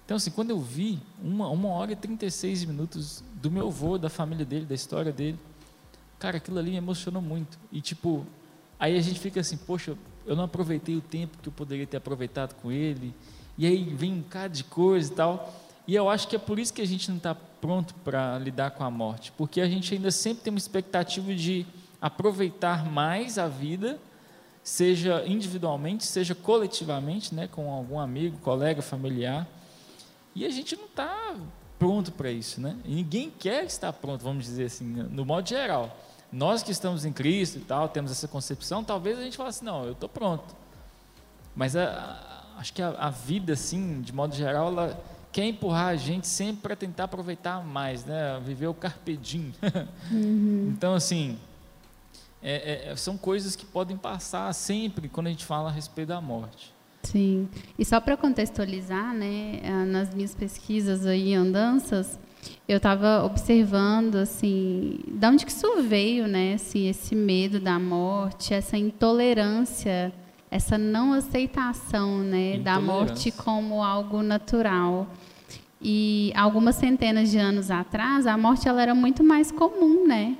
Então, 0.05 0.17
assim, 0.17 0.29
quando 0.29 0.51
eu 0.51 0.59
vi 0.59 0.99
uma, 1.23 1.49
uma 1.49 1.69
hora 1.69 1.93
e 1.93 1.95
36 1.95 2.65
minutos 2.65 3.23
do 3.35 3.49
meu 3.49 3.67
avô, 3.67 3.97
da 3.97 4.09
família 4.09 4.45
dele, 4.45 4.65
da 4.65 4.75
história 4.75 5.11
dele, 5.11 5.39
cara, 6.19 6.37
aquilo 6.37 6.59
ali 6.59 6.71
me 6.71 6.77
emocionou 6.77 7.21
muito. 7.21 7.57
E, 7.71 7.81
tipo, 7.81 8.25
aí 8.79 8.97
a 8.97 9.01
gente 9.01 9.19
fica 9.19 9.39
assim, 9.39 9.57
poxa, 9.57 9.97
eu 10.25 10.35
não 10.35 10.43
aproveitei 10.43 10.95
o 10.95 11.01
tempo 11.01 11.37
que 11.41 11.49
eu 11.49 11.53
poderia 11.53 11.87
ter 11.87 11.97
aproveitado 11.97 12.53
com 12.55 12.71
ele. 12.71 13.13
E 13.57 13.65
aí 13.65 13.83
vem 13.83 14.13
um 14.13 14.21
cara 14.21 14.49
de 14.49 14.63
coisa 14.63 15.11
e 15.11 15.15
tal. 15.15 15.53
E 15.91 15.95
eu 15.95 16.09
acho 16.09 16.25
que 16.29 16.37
é 16.37 16.39
por 16.39 16.57
isso 16.57 16.71
que 16.73 16.81
a 16.81 16.87
gente 16.87 17.09
não 17.09 17.17
está 17.17 17.35
pronto 17.35 17.93
para 17.95 18.39
lidar 18.39 18.71
com 18.71 18.81
a 18.81 18.89
morte. 18.89 19.29
Porque 19.33 19.59
a 19.59 19.67
gente 19.67 19.93
ainda 19.93 20.09
sempre 20.09 20.41
tem 20.41 20.49
uma 20.53 20.57
expectativa 20.57 21.35
de 21.35 21.65
aproveitar 22.01 22.85
mais 22.89 23.37
a 23.37 23.49
vida, 23.49 23.99
seja 24.63 25.21
individualmente, 25.27 26.05
seja 26.05 26.33
coletivamente, 26.33 27.35
né, 27.35 27.45
com 27.51 27.69
algum 27.69 27.99
amigo, 27.99 28.37
colega, 28.37 28.81
familiar. 28.81 29.45
E 30.33 30.45
a 30.45 30.49
gente 30.49 30.77
não 30.77 30.85
está 30.85 31.35
pronto 31.77 32.09
para 32.13 32.31
isso, 32.31 32.61
né? 32.61 32.77
E 32.85 32.95
ninguém 32.95 33.29
quer 33.29 33.65
estar 33.65 33.91
pronto, 33.91 34.23
vamos 34.23 34.45
dizer 34.45 34.67
assim, 34.67 34.85
no 34.85 35.25
modo 35.25 35.49
geral. 35.49 35.97
Nós 36.31 36.63
que 36.63 36.71
estamos 36.71 37.03
em 37.03 37.11
Cristo 37.11 37.57
e 37.57 37.61
tal, 37.63 37.89
temos 37.89 38.11
essa 38.11 38.29
concepção, 38.29 38.81
talvez 38.81 39.19
a 39.19 39.23
gente 39.23 39.35
fale 39.35 39.49
assim, 39.49 39.65
não, 39.65 39.83
eu 39.83 39.91
estou 39.91 40.07
pronto. 40.07 40.55
Mas 41.53 41.75
a- 41.75 41.83
a- 42.55 42.59
acho 42.61 42.71
que 42.71 42.81
a, 42.81 42.91
a 42.91 43.09
vida, 43.09 43.51
assim, 43.51 43.99
de 43.99 44.13
modo 44.13 44.33
geral, 44.33 44.67
ela 44.69 44.97
quer 45.31 45.45
empurrar 45.45 45.87
a 45.87 45.95
gente 45.95 46.27
sempre 46.27 46.61
para 46.61 46.75
tentar 46.75 47.05
aproveitar 47.05 47.63
mais, 47.65 48.05
né? 48.05 48.39
Viver 48.45 48.67
o 48.67 48.73
carpe 48.73 49.15
diem. 49.17 49.53
Então, 50.67 50.93
assim, 50.93 51.37
é- 52.41 52.89
é- 52.91 52.95
são 52.95 53.17
coisas 53.17 53.55
que 53.55 53.65
podem 53.65 53.95
passar 53.97 54.51
sempre 54.53 55.07
quando 55.07 55.27
a 55.27 55.29
gente 55.29 55.45
fala 55.45 55.69
a 55.69 55.71
respeito 55.71 56.09
da 56.09 56.19
morte. 56.21 56.73
Sim. 57.03 57.49
E 57.79 57.83
só 57.85 57.99
para 57.99 58.15
contextualizar, 58.15 59.13
né, 59.13 59.59
nas 59.87 60.13
minhas 60.13 60.35
pesquisas 60.35 61.05
aí, 61.05 61.33
andanças, 61.33 62.19
eu 62.67 62.77
estava 62.77 63.23
observando 63.23 64.15
assim, 64.17 64.99
de 65.07 65.25
onde 65.25 65.45
que 65.45 65.51
isso 65.51 65.81
veio, 65.83 66.27
né? 66.27 66.53
Assim, 66.55 66.87
esse 66.87 67.15
medo 67.15 67.59
da 67.59 67.79
morte, 67.79 68.53
essa 68.53 68.77
intolerância, 68.77 70.13
essa 70.51 70.77
não 70.77 71.13
aceitação, 71.13 72.19
né, 72.19 72.59
da 72.59 72.79
morte 72.79 73.31
como 73.31 73.81
algo 73.81 74.21
natural. 74.21 75.07
E 75.81 76.31
algumas 76.35 76.75
centenas 76.75 77.31
de 77.31 77.37
anos 77.39 77.71
atrás, 77.71 78.27
a 78.27 78.37
morte 78.37 78.67
ela 78.67 78.81
era 78.81 78.93
muito 78.93 79.23
mais 79.23 79.51
comum, 79.51 80.05
né? 80.05 80.37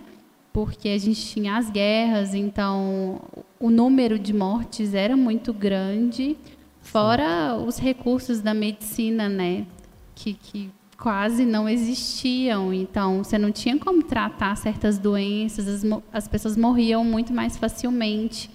Porque 0.54 0.90
a 0.90 0.98
gente 0.98 1.26
tinha 1.26 1.56
as 1.58 1.70
guerras, 1.70 2.36
então 2.36 3.22
o 3.58 3.72
número 3.72 4.20
de 4.20 4.34
mortes 4.34 4.94
era 4.94 5.16
muito 5.16 5.54
grande, 5.54 6.38
fora 6.82 7.56
os 7.56 7.80
recursos 7.80 8.42
da 8.42 8.54
medicina, 8.54 9.30
né? 9.30 9.66
Que, 10.14 10.34
que 10.34 10.70
quase 11.00 11.46
não 11.46 11.68
existiam. 11.68 12.72
Então, 12.72 13.24
você 13.24 13.38
não 13.38 13.52
tinha 13.52 13.80
como 13.80 14.04
tratar 14.04 14.56
certas 14.58 15.00
doenças, 15.00 15.68
as, 15.68 16.02
as 16.14 16.28
pessoas 16.28 16.56
morriam 16.56 17.04
muito 17.04 17.34
mais 17.34 17.58
facilmente. 17.58 18.50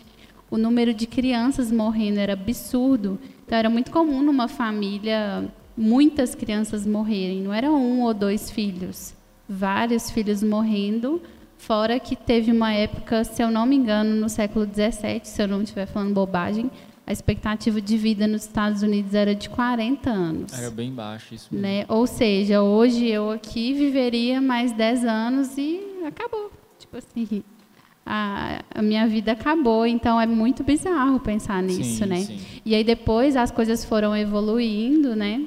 O 0.51 0.57
número 0.57 0.95
de 0.95 1.07
crianças 1.07 1.73
morrendo 1.73 2.19
era 2.19 2.35
absurdo. 2.35 3.19
Então, 3.45 3.59
era 3.59 3.69
muito 3.69 3.91
comum 3.91 4.23
numa 4.23 4.49
família 4.49 5.49
muitas 5.77 6.35
crianças 6.35 6.87
morrerem. 6.87 7.43
Não 7.43 7.53
eram 7.53 7.75
um 7.77 8.03
ou 8.03 8.15
dois 8.15 8.51
filhos, 8.51 9.15
vários 9.49 10.11
filhos 10.11 10.43
morrendo. 10.43 11.21
Fora 11.59 11.99
que 11.99 12.15
teve 12.15 12.53
uma 12.53 12.73
época, 12.73 13.25
se 13.25 13.43
eu 13.43 13.51
não 13.51 13.67
me 13.67 13.77
engano, 13.77 14.15
no 14.15 14.29
século 14.29 14.67
XVII, 14.67 15.21
se 15.25 15.43
eu 15.43 15.49
não 15.49 15.63
estiver 15.63 15.87
falando 15.87 16.15
bobagem, 16.15 16.71
a 17.07 17.13
expectativa 17.13 17.81
de 17.81 17.97
vida 17.97 18.27
nos 18.27 18.43
Estados 18.43 18.83
Unidos 18.83 19.15
era 19.15 19.35
de 19.35 19.49
40 19.49 20.11
anos. 20.11 20.53
Era 20.53 20.71
bem 20.71 20.93
baixo 20.93 21.35
isso. 21.35 21.49
Mesmo. 21.51 21.67
Né? 21.67 21.85
Ou 21.89 22.07
seja, 22.07 22.63
hoje 22.63 23.07
eu 23.07 23.31
aqui 23.31 23.73
viveria 23.73 24.41
mais 24.41 24.73
10 24.73 25.05
anos 25.05 25.57
e 25.57 25.81
acabou. 26.05 26.51
Tipo 26.79 26.99
assim, 26.99 27.43
a, 28.07 28.63
a, 28.73 28.81
minha 28.81 29.07
vida 29.07 29.33
acabou. 29.33 29.87
Então 29.87 30.21
é 30.21 30.27
muito 30.27 30.63
bizarro 30.63 31.19
pensar 31.19 31.63
nisso, 31.63 32.05
sim, 32.05 32.07
né? 32.07 32.21
Sim. 32.21 32.39
E 32.65 32.75
aí 32.75 32.85
depois 32.85 33.37
as 33.37 33.51
coisas 33.51 33.85
foram 33.85 34.17
evoluindo, 34.17 35.17
né? 35.17 35.45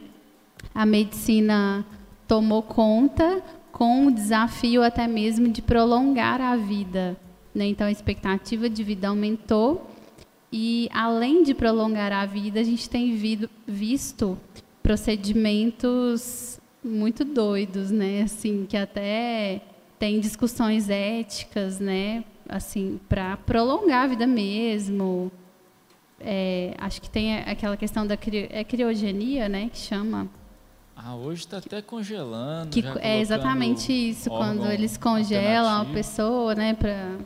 A 0.75 0.85
medicina 0.85 1.85
tomou 2.27 2.61
conta 2.61 3.41
com 3.71 4.07
o 4.07 4.11
desafio 4.11 4.83
até 4.83 5.07
mesmo 5.07 5.47
de 5.47 5.61
prolongar 5.61 6.41
a 6.41 6.57
vida. 6.57 7.17
Né? 7.55 7.67
Então 7.67 7.87
a 7.87 7.91
expectativa 7.91 8.69
de 8.69 8.83
vida 8.83 9.07
aumentou 9.07 9.89
e, 10.51 10.89
além 10.91 11.43
de 11.43 11.53
prolongar 11.53 12.11
a 12.11 12.25
vida, 12.25 12.59
a 12.59 12.63
gente 12.63 12.89
tem 12.89 13.15
visto 13.67 14.37
procedimentos 14.81 16.59
muito 16.83 17.23
doidos, 17.23 17.91
né? 17.91 18.23
Assim, 18.23 18.65
que 18.67 18.75
até 18.75 19.61
tem 19.99 20.19
discussões 20.19 20.89
éticas, 20.89 21.79
né? 21.79 22.23
Assim, 22.49 22.99
para 23.07 23.37
prolongar 23.37 24.05
a 24.05 24.07
vida 24.07 24.25
mesmo. 24.25 25.31
É, 26.19 26.73
acho 26.79 27.01
que 27.01 27.09
tem 27.09 27.37
aquela 27.37 27.77
questão 27.77 28.05
da 28.05 28.17
cri 28.17 28.47
é 28.49 28.63
criogenia, 28.63 29.47
né? 29.47 29.69
Que 29.71 29.77
chama. 29.77 30.27
Ah, 30.95 31.15
hoje 31.15 31.41
está 31.41 31.59
até 31.59 31.81
congelando. 31.81 32.71
Que 32.71 32.83
é 32.99 33.21
exatamente 33.21 33.93
isso, 33.93 34.29
quando 34.29 34.65
eles 34.69 34.97
congelam 34.97 35.81
a 35.81 35.85
pessoa, 35.85 36.55
né? 36.55 36.73
Para 36.73 37.17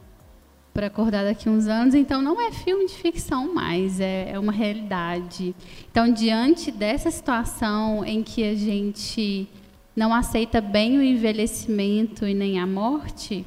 para 0.73 0.87
acordar 0.87 1.23
daqui 1.23 1.47
uns 1.47 1.67
anos. 1.67 1.93
Então, 1.93 2.21
não 2.21 2.41
é 2.41 2.51
filme 2.51 2.87
de 2.87 2.93
ficção 2.93 3.53
mais, 3.53 3.99
é, 3.99 4.31
é 4.31 4.39
uma 4.39 4.51
realidade. 4.51 5.55
Então, 5.91 6.11
diante 6.11 6.71
dessa 6.71 7.11
situação 7.11 8.03
em 8.03 8.23
que 8.23 8.43
a 8.43 8.55
gente 8.55 9.47
não 9.95 10.13
aceita 10.13 10.59
bem 10.59 10.97
o 10.97 11.03
envelhecimento 11.03 12.27
e 12.27 12.33
nem 12.33 12.59
a 12.59 12.65
morte, 12.65 13.45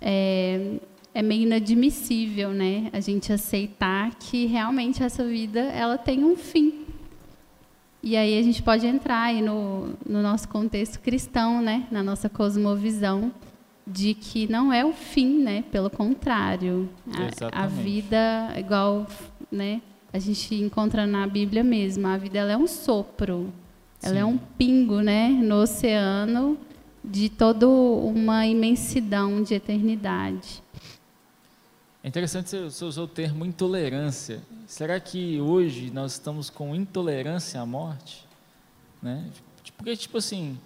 é, 0.00 0.76
é 1.14 1.22
meio 1.22 1.42
inadmissível, 1.42 2.50
né? 2.50 2.88
A 2.92 3.00
gente 3.00 3.32
aceitar 3.32 4.14
que 4.14 4.46
realmente 4.46 5.02
essa 5.02 5.24
vida 5.24 5.60
ela 5.60 5.98
tem 5.98 6.24
um 6.24 6.36
fim. 6.36 6.86
E 8.02 8.16
aí 8.16 8.38
a 8.38 8.42
gente 8.42 8.62
pode 8.62 8.86
entrar 8.86 9.24
aí 9.24 9.42
no, 9.42 9.94
no 10.06 10.22
nosso 10.22 10.48
contexto 10.48 11.00
cristão, 11.00 11.60
né? 11.60 11.86
Na 11.90 12.02
nossa 12.02 12.28
cosmovisão 12.28 13.30
de 13.86 14.14
que 14.14 14.50
não 14.50 14.72
é 14.72 14.84
o 14.84 14.92
fim, 14.92 15.42
né? 15.42 15.64
Pelo 15.70 15.90
contrário, 15.90 16.88
a, 17.52 17.64
a, 17.64 17.66
vida 17.66 18.52
igual, 18.56 19.06
né? 19.50 19.82
A 20.12 20.18
gente 20.18 20.54
encontra 20.54 21.06
na 21.06 21.26
Bíblia 21.26 21.62
mesmo, 21.62 22.06
a 22.06 22.16
vida 22.16 22.38
ela 22.38 22.52
é 22.52 22.56
um 22.56 22.66
sopro, 22.66 23.52
ela 24.02 24.18
é 24.18 24.24
um 24.24 24.38
pingo, 24.38 25.00
né? 25.00 25.28
No 25.28 25.56
oceano 25.56 26.56
de 27.02 27.28
toda 27.28 27.68
uma 27.68 28.46
imensidão 28.46 29.42
de 29.42 29.54
eternidade. 29.54 30.62
É 32.02 32.08
interessante 32.08 32.56
você 32.56 32.84
usou 32.84 33.04
o 33.04 33.08
termo 33.08 33.44
intolerância. 33.44 34.40
Será 34.66 34.98
que 34.98 35.40
hoje 35.40 35.90
nós 35.90 36.12
estamos 36.12 36.48
com 36.48 36.74
intolerância 36.74 37.60
à 37.60 37.66
morte? 37.66 38.26
Né? 39.02 39.26
Porque, 39.76 39.96
tipo 39.96 40.18
assim, 40.18 40.58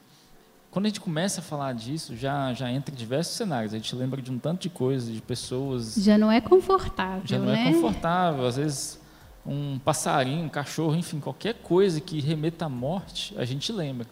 quando 0.70 0.86
a 0.86 0.88
gente 0.88 1.00
começa 1.00 1.40
a 1.40 1.42
falar 1.42 1.72
disso, 1.72 2.16
já, 2.16 2.52
já 2.52 2.70
entra 2.70 2.94
em 2.94 2.98
diversos 2.98 3.36
cenários. 3.36 3.72
A 3.72 3.76
gente 3.76 3.94
lembra 3.94 4.20
de 4.20 4.30
um 4.30 4.38
tanto 4.38 4.62
de 4.62 4.70
coisas, 4.70 5.12
de 5.12 5.20
pessoas. 5.20 5.94
Já 5.96 6.18
não 6.18 6.30
é 6.30 6.40
confortável. 6.40 7.22
Já 7.24 7.38
não 7.38 7.50
é 7.50 7.54
né? 7.54 7.68
é 7.68 7.72
confortável. 7.72 8.46
Às 8.46 8.56
vezes, 8.56 9.00
um 9.46 9.78
passarinho, 9.78 10.44
um 10.44 10.48
cachorro, 10.48 10.96
enfim, 10.96 11.20
qualquer 11.20 11.54
coisa 11.54 12.00
que 12.00 12.20
remeta 12.20 12.66
à 12.66 12.68
morte, 12.68 13.34
a 13.36 13.44
gente 13.44 13.70
lembra. 13.72 14.06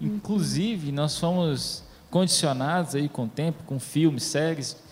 Inclusive, 0.00 0.92
nós 0.92 1.18
fomos 1.18 1.82
condicionados 2.10 2.94
aí 2.94 3.08
com 3.08 3.24
o 3.24 3.28
tempo, 3.28 3.62
com 3.64 3.80
filmes, 3.80 4.22
séries, 4.24 4.82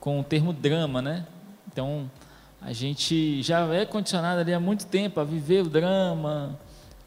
com 0.00 0.20
o 0.20 0.24
termo 0.24 0.52
drama, 0.52 1.02
né? 1.02 1.26
Então, 1.70 2.10
a 2.60 2.72
gente 2.72 3.42
já 3.42 3.66
é 3.74 3.84
condicionado 3.84 4.40
ali 4.40 4.52
há 4.54 4.60
muito 4.60 4.86
tempo 4.86 5.20
a 5.20 5.24
viver 5.24 5.62
o 5.64 5.68
drama, 5.68 6.58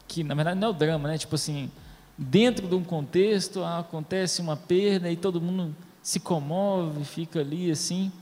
que 0.06 0.22
na 0.22 0.34
verdade 0.34 0.58
não 0.58 0.68
é 0.68 0.70
o 0.70 0.74
drama, 0.74 1.08
né? 1.08 1.18
Tipo 1.18 1.34
assim, 1.34 1.70
dentro 2.16 2.68
de 2.68 2.74
um 2.74 2.84
contexto, 2.84 3.64
acontece 3.64 4.40
uma 4.40 4.56
perda 4.56 5.10
e 5.10 5.16
todo 5.16 5.40
mundo 5.40 5.74
se 6.02 6.20
comove, 6.20 7.04
fica 7.04 7.40
ali 7.40 7.70
assim. 7.70 8.12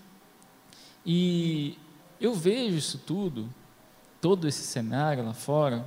E 1.05 1.79
eu 2.21 2.35
vejo 2.35 2.77
isso 2.77 2.99
tudo, 2.99 3.49
todo 4.21 4.49
esse 4.49 4.63
cenário 4.63 5.25
lá 5.25 5.33
fora, 5.33 5.87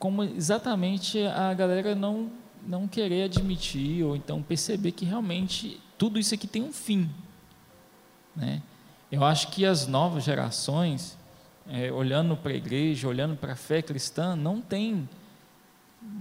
como 0.00 0.24
exatamente 0.24 1.22
a 1.26 1.52
galera 1.52 1.94
não, 1.94 2.30
não 2.66 2.88
querer 2.88 3.24
admitir 3.24 4.02
ou 4.02 4.16
então 4.16 4.42
perceber 4.42 4.92
que 4.92 5.04
realmente 5.04 5.78
tudo 5.98 6.18
isso 6.18 6.34
aqui 6.34 6.46
tem 6.46 6.62
um 6.62 6.72
fim. 6.72 7.08
Né? 8.34 8.62
Eu 9.12 9.22
acho 9.22 9.48
que 9.48 9.66
as 9.66 9.86
novas 9.86 10.24
gerações, 10.24 11.18
é, 11.68 11.92
olhando 11.92 12.34
para 12.34 12.50
a 12.50 12.54
igreja, 12.54 13.06
olhando 13.06 13.36
para 13.36 13.52
a 13.52 13.56
fé 13.56 13.82
cristã, 13.82 14.34
não 14.34 14.60
tem 14.60 15.06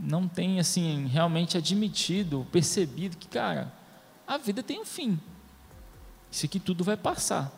não 0.04 0.28
tem 0.28 0.60
assim 0.60 1.08
realmente 1.08 1.58
admitido, 1.58 2.46
percebido 2.52 3.16
que, 3.16 3.30
cara, 3.30 3.72
a 4.28 4.38
vida 4.38 4.62
tem 4.62 4.78
um 4.78 4.84
fim. 4.84 5.18
Isso 6.30 6.46
aqui 6.46 6.60
tudo 6.60 6.84
vai 6.84 6.98
passar. 6.98 7.50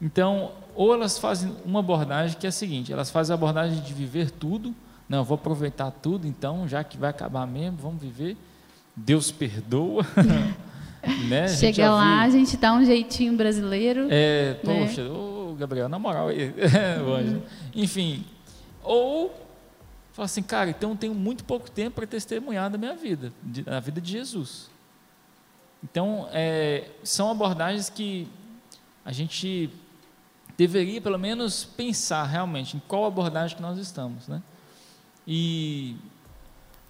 Então, 0.00 0.50
ou 0.74 0.92
elas 0.92 1.16
fazem 1.16 1.56
uma 1.64 1.78
abordagem 1.78 2.36
que 2.36 2.44
é 2.44 2.48
a 2.48 2.52
seguinte, 2.52 2.92
elas 2.92 3.08
fazem 3.08 3.32
a 3.32 3.36
abordagem 3.36 3.80
de 3.80 3.94
viver 3.94 4.32
tudo, 4.32 4.74
não, 5.12 5.22
vou 5.22 5.34
aproveitar 5.34 5.90
tudo, 5.90 6.26
então, 6.26 6.66
já 6.66 6.82
que 6.82 6.96
vai 6.96 7.10
acabar 7.10 7.46
mesmo, 7.46 7.76
vamos 7.76 8.00
viver. 8.00 8.34
Deus 8.96 9.30
perdoa. 9.30 10.06
né? 11.28 11.48
Chega 11.48 11.90
lá, 11.90 12.22
a 12.22 12.30
gente 12.30 12.56
dá 12.56 12.72
um 12.72 12.82
jeitinho 12.82 13.36
brasileiro. 13.36 14.08
É, 14.10 14.54
né? 14.54 14.58
poxa, 14.64 15.02
ô, 15.02 15.54
Gabriel, 15.58 15.86
na 15.86 15.98
moral, 15.98 16.28
uhum. 16.32 17.42
enfim, 17.74 18.24
ou 18.82 19.38
Fala 20.12 20.26
assim, 20.26 20.42
cara, 20.42 20.68
então 20.68 20.90
eu 20.90 20.96
tenho 20.96 21.14
muito 21.14 21.42
pouco 21.42 21.70
tempo 21.70 21.96
para 21.96 22.06
testemunhar 22.06 22.68
da 22.70 22.76
minha 22.76 22.94
vida, 22.94 23.32
da 23.64 23.80
vida 23.80 23.98
de 23.98 24.12
Jesus. 24.12 24.70
Então, 25.82 26.28
é, 26.32 26.90
são 27.02 27.30
abordagens 27.30 27.88
que 27.88 28.28
a 29.06 29.10
gente 29.10 29.70
deveria, 30.54 31.00
pelo 31.00 31.18
menos, 31.18 31.64
pensar 31.64 32.24
realmente 32.24 32.76
em 32.76 32.82
qual 32.86 33.06
abordagem 33.06 33.56
que 33.56 33.62
nós 33.62 33.78
estamos, 33.78 34.28
né? 34.28 34.42
E 35.26 35.96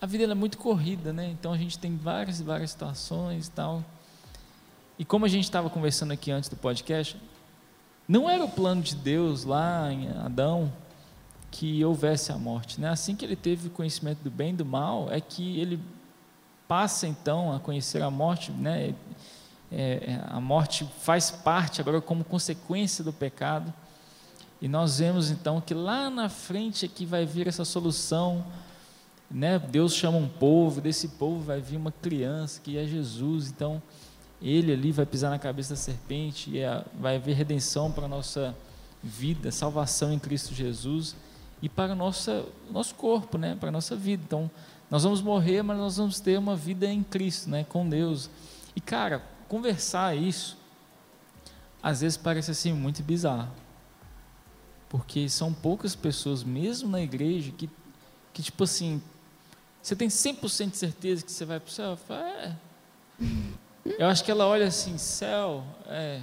a 0.01 0.07
vida 0.07 0.25
é 0.25 0.35
muito 0.35 0.59
corrida, 0.59 1.12
né? 1.12 1.29
Então, 1.31 1.53
a 1.53 1.59
gente 1.59 1.79
tem 1.79 1.97
várias 1.97 2.41
e 2.41 2.43
várias 2.43 2.71
situações 2.71 3.47
e 3.47 3.51
tal. 3.51 3.85
E 4.99 5.05
como 5.05 5.25
a 5.25 5.29
gente 5.29 5.45
estava 5.45 5.71
conversando 5.71 6.12
aqui 6.12 6.31
antes 6.31 6.49
do 6.49 6.57
podcast, 6.57 7.17
não 8.07 8.29
era 8.29 8.45
o 8.45 8.49
plano 8.49 8.83
de 8.83 8.95
Deus 8.95 9.45
lá 9.45 9.93
em 9.93 10.09
Adão 10.09 10.73
que 11.51 11.85
houvesse 11.85 12.33
a 12.33 12.39
morte. 12.39 12.81
Né? 12.81 12.89
Assim 12.89 13.15
que 13.15 13.25
ele 13.25 13.37
teve 13.37 13.69
conhecimento 13.69 14.23
do 14.23 14.31
bem 14.31 14.51
e 14.51 14.57
do 14.57 14.65
mal, 14.65 15.12
é 15.12 15.21
que 15.21 15.61
ele 15.61 15.79
passa 16.67 17.07
então 17.07 17.55
a 17.55 17.61
conhecer 17.61 18.03
a 18.03 18.11
morte. 18.11 18.51
Né? 18.51 18.95
É, 19.71 19.75
é, 19.75 20.21
a 20.29 20.41
morte 20.41 20.89
faz 21.01 21.31
parte 21.31 21.81
agora 21.81 22.01
como 22.01 22.25
consequência 22.25 23.05
do 23.05 23.12
pecado. 23.12 23.73
E 24.62 24.69
nós 24.69 24.99
vemos 24.99 25.31
então 25.31 25.61
que 25.61 25.75
lá 25.75 26.09
na 26.09 26.31
frente 26.31 26.87
é 26.87 26.88
que 26.88 27.04
vai 27.04 27.26
vir 27.26 27.49
essa 27.49 27.64
solução 27.66 28.47
né? 29.33 29.59
Deus 29.59 29.95
chama 29.95 30.19
um 30.19 30.28
povo, 30.28 30.81
desse 30.81 31.09
povo 31.09 31.40
vai 31.40 31.61
vir 31.61 31.76
uma 31.76 31.90
criança 31.90 32.61
que 32.61 32.76
é 32.76 32.85
Jesus, 32.85 33.49
então 33.49 33.83
ele 34.42 34.73
ali 34.73 34.92
vai 34.92 35.07
pisar 35.07 35.31
na 35.31 35.38
cabeça 35.38 35.71
da 35.71 35.76
serpente 35.76 36.50
e 36.50 36.59
é, 36.59 36.85
vai 37.00 37.16
haver 37.16 37.35
redenção 37.35 37.90
para 37.90 38.04
a 38.04 38.09
nossa 38.09 38.54
vida, 39.02 39.50
salvação 39.50 40.12
em 40.12 40.19
Cristo 40.19 40.52
Jesus 40.52 41.16
e 41.62 41.69
para 41.69 41.92
o 41.92 41.97
nosso, 41.97 42.45
nosso 42.71 42.95
corpo, 42.95 43.38
né? 43.38 43.57
para 43.59 43.71
a 43.71 43.73
nossa 43.73 43.97
vida. 43.97 44.23
Então, 44.26 44.50
nós 44.90 45.04
vamos 45.04 45.23
morrer, 45.23 45.62
mas 45.62 45.78
nós 45.78 45.97
vamos 45.97 46.21
ter 46.21 46.38
uma 46.38 46.54
vida 46.54 46.87
em 46.87 47.02
Cristo, 47.02 47.49
né? 47.49 47.64
com 47.64 47.88
Deus. 47.88 48.28
E, 48.76 48.81
cara, 48.81 49.23
conversar 49.49 50.14
isso, 50.16 50.59
às 51.83 52.00
vezes 52.02 52.19
parece 52.19 52.50
assim 52.50 52.73
muito 52.73 53.02
bizarro. 53.02 53.62
Porque 54.92 55.26
são 55.26 55.54
poucas 55.54 55.96
pessoas, 55.96 56.44
mesmo 56.44 56.90
na 56.90 57.00
igreja, 57.00 57.50
que, 57.56 57.66
que 58.30 58.42
tipo 58.42 58.62
assim, 58.62 59.00
você 59.80 59.96
tem 59.96 60.08
100% 60.08 60.70
de 60.70 60.76
certeza 60.76 61.25
que 61.25 61.32
você 61.32 61.46
vai 61.46 61.58
para 61.58 61.68
o 61.68 61.72
céu? 61.72 61.96
Falo, 61.96 62.20
é. 62.20 62.52
Eu 63.99 64.06
acho 64.06 64.22
que 64.22 64.30
ela 64.30 64.46
olha 64.46 64.66
assim, 64.66 64.99
céu, 64.99 65.64
é. 65.88 66.20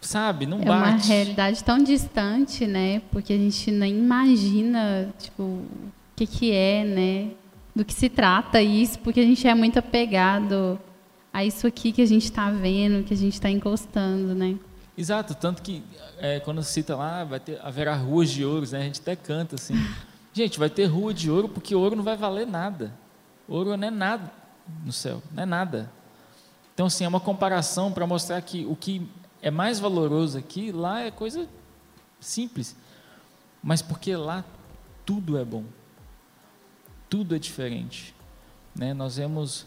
Sabe, 0.00 0.46
não 0.46 0.58
bate. 0.58 0.70
É 0.70 0.72
uma 0.72 0.96
realidade 0.98 1.64
tão 1.64 1.82
distante, 1.82 2.64
né? 2.64 3.02
Porque 3.10 3.32
a 3.32 3.36
gente 3.36 3.72
nem 3.72 3.98
imagina, 3.98 5.12
tipo, 5.18 5.42
o 5.42 5.92
que 6.14 6.28
que 6.28 6.52
é, 6.52 6.84
né? 6.84 7.32
Do 7.74 7.84
que 7.84 7.92
se 7.92 8.08
trata 8.08 8.62
isso, 8.62 9.00
porque 9.00 9.18
a 9.18 9.24
gente 9.24 9.46
é 9.48 9.54
muito 9.54 9.80
apegado 9.80 10.78
a 11.32 11.44
isso 11.44 11.66
aqui 11.66 11.90
que 11.90 12.02
a 12.02 12.06
gente 12.06 12.26
está 12.26 12.50
vendo, 12.50 13.04
que 13.04 13.12
a 13.12 13.16
gente 13.16 13.34
está 13.34 13.50
encostando, 13.50 14.32
né? 14.32 14.56
Exato, 15.00 15.34
tanto 15.34 15.62
que 15.62 15.82
é, 16.18 16.40
quando 16.40 16.62
cita 16.62 16.94
lá, 16.94 17.24
vai 17.24 17.40
ter, 17.40 17.58
haverá 17.62 17.96
ruas 17.96 18.28
de 18.28 18.44
ouro, 18.44 18.70
né? 18.70 18.80
A 18.80 18.82
gente 18.82 19.00
até 19.00 19.16
canta 19.16 19.54
assim. 19.54 19.72
gente, 20.30 20.58
vai 20.58 20.68
ter 20.68 20.84
rua 20.84 21.14
de 21.14 21.30
ouro 21.30 21.48
porque 21.48 21.74
ouro 21.74 21.96
não 21.96 22.04
vai 22.04 22.18
valer 22.18 22.46
nada. 22.46 22.92
Ouro 23.48 23.74
não 23.78 23.88
é 23.88 23.90
nada 23.90 24.30
no 24.84 24.92
céu, 24.92 25.22
não 25.32 25.42
é 25.42 25.46
nada. 25.46 25.90
Então, 26.74 26.84
assim, 26.84 27.04
é 27.04 27.08
uma 27.08 27.18
comparação 27.18 27.90
para 27.90 28.06
mostrar 28.06 28.42
que 28.42 28.66
o 28.66 28.76
que 28.76 29.08
é 29.40 29.50
mais 29.50 29.80
valoroso 29.80 30.36
aqui, 30.36 30.70
lá 30.70 31.00
é 31.00 31.10
coisa 31.10 31.48
simples. 32.20 32.76
Mas 33.62 33.80
porque 33.80 34.14
lá 34.14 34.44
tudo 35.06 35.38
é 35.38 35.44
bom. 35.46 35.64
Tudo 37.08 37.34
é 37.34 37.38
diferente. 37.38 38.14
Né? 38.74 38.92
Nós 38.92 39.16
vemos, 39.16 39.66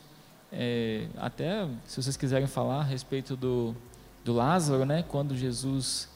é, 0.51 1.07
até 1.17 1.67
se 1.87 1.99
vocês 2.03 2.15
quiserem 2.15 2.45
falar 2.45 2.81
a 2.81 2.83
respeito 2.83 3.35
do, 3.35 3.75
do 4.23 4.33
Lázaro, 4.33 4.85
né? 4.85 5.03
quando 5.03 5.35
Jesus, 5.35 6.07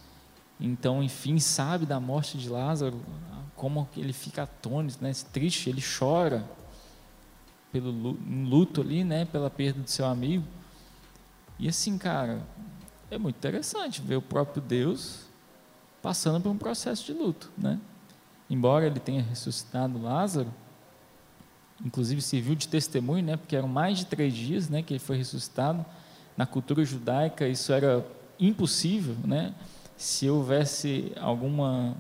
então, 0.60 1.04
enfim, 1.04 1.40
sabe 1.40 1.86
da 1.86 2.00
morte 2.00 2.38
de 2.38 2.50
Lázaro, 2.50 3.00
como 3.56 3.88
ele 3.98 4.14
fica 4.14 4.44
atônito, 4.44 4.98
né? 5.02 5.12
triste, 5.32 5.70
ele 5.70 5.82
chora 5.82 6.48
pelo 7.72 7.92
luto 7.92 8.82
ali, 8.82 9.04
né? 9.04 9.26
pela 9.26 9.50
perda 9.50 9.82
do 9.82 9.90
seu 9.90 10.06
amigo. 10.06 10.46
E 11.60 11.68
assim, 11.68 11.98
cara, 11.98 12.42
é 13.10 13.18
muito 13.18 13.36
interessante 13.36 14.02
ver 14.02 14.18
o 14.18 14.22
próprio 14.22 14.62
Deus 14.62 15.28
passando 16.02 16.42
por 16.42 16.50
um 16.50 16.58
processo 16.58 17.06
de 17.06 17.14
luto, 17.14 17.52
né? 17.58 17.80
Embora 18.50 18.86
ele 18.86 19.00
tenha 19.00 19.22
ressuscitado 19.22 20.02
Lázaro, 20.02 20.54
inclusive 21.84 22.22
serviu 22.22 22.56
de 22.56 22.68
testemunho, 22.68 23.24
né? 23.26 23.38
Porque 23.38 23.56
eram 23.56 23.68
mais 23.68 23.98
de 23.98 24.06
três 24.06 24.34
dias, 24.34 24.70
né? 24.70 24.82
Que 24.82 24.94
ele 24.94 25.00
foi 25.00 25.18
ressuscitado. 25.18 25.86
Na 26.38 26.46
cultura 26.46 26.86
judaica 26.86 27.48
isso 27.48 27.74
era 27.74 28.06
impossível, 28.39 29.15
né? 29.25 29.53
Se 29.98 30.29
houvesse 30.29 31.12
alguma 31.20 31.98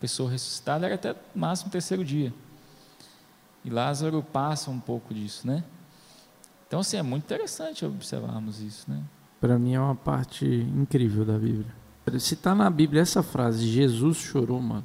pessoa 0.00 0.30
ressuscitada, 0.30 0.86
era 0.86 0.94
até 0.94 1.14
máximo 1.34 1.70
terceiro 1.70 2.02
dia. 2.02 2.32
E 3.62 3.70
Lázaro 3.70 4.22
passa 4.22 4.70
um 4.70 4.80
pouco 4.80 5.12
disso, 5.12 5.46
né? 5.46 5.62
Então, 6.66 6.80
assim, 6.80 6.96
é 6.96 7.02
muito 7.02 7.24
interessante 7.24 7.84
observarmos 7.84 8.60
isso, 8.60 8.90
né? 8.90 9.02
Para 9.40 9.58
mim 9.58 9.74
é 9.74 9.80
uma 9.80 9.94
parte 9.94 10.46
incrível 10.46 11.24
da 11.24 11.38
Bíblia. 11.38 11.72
Se 12.18 12.34
está 12.34 12.54
na 12.54 12.68
Bíblia 12.68 13.02
essa 13.02 13.22
frase, 13.22 13.66
Jesus 13.66 14.16
chorou, 14.18 14.60
mano. 14.60 14.84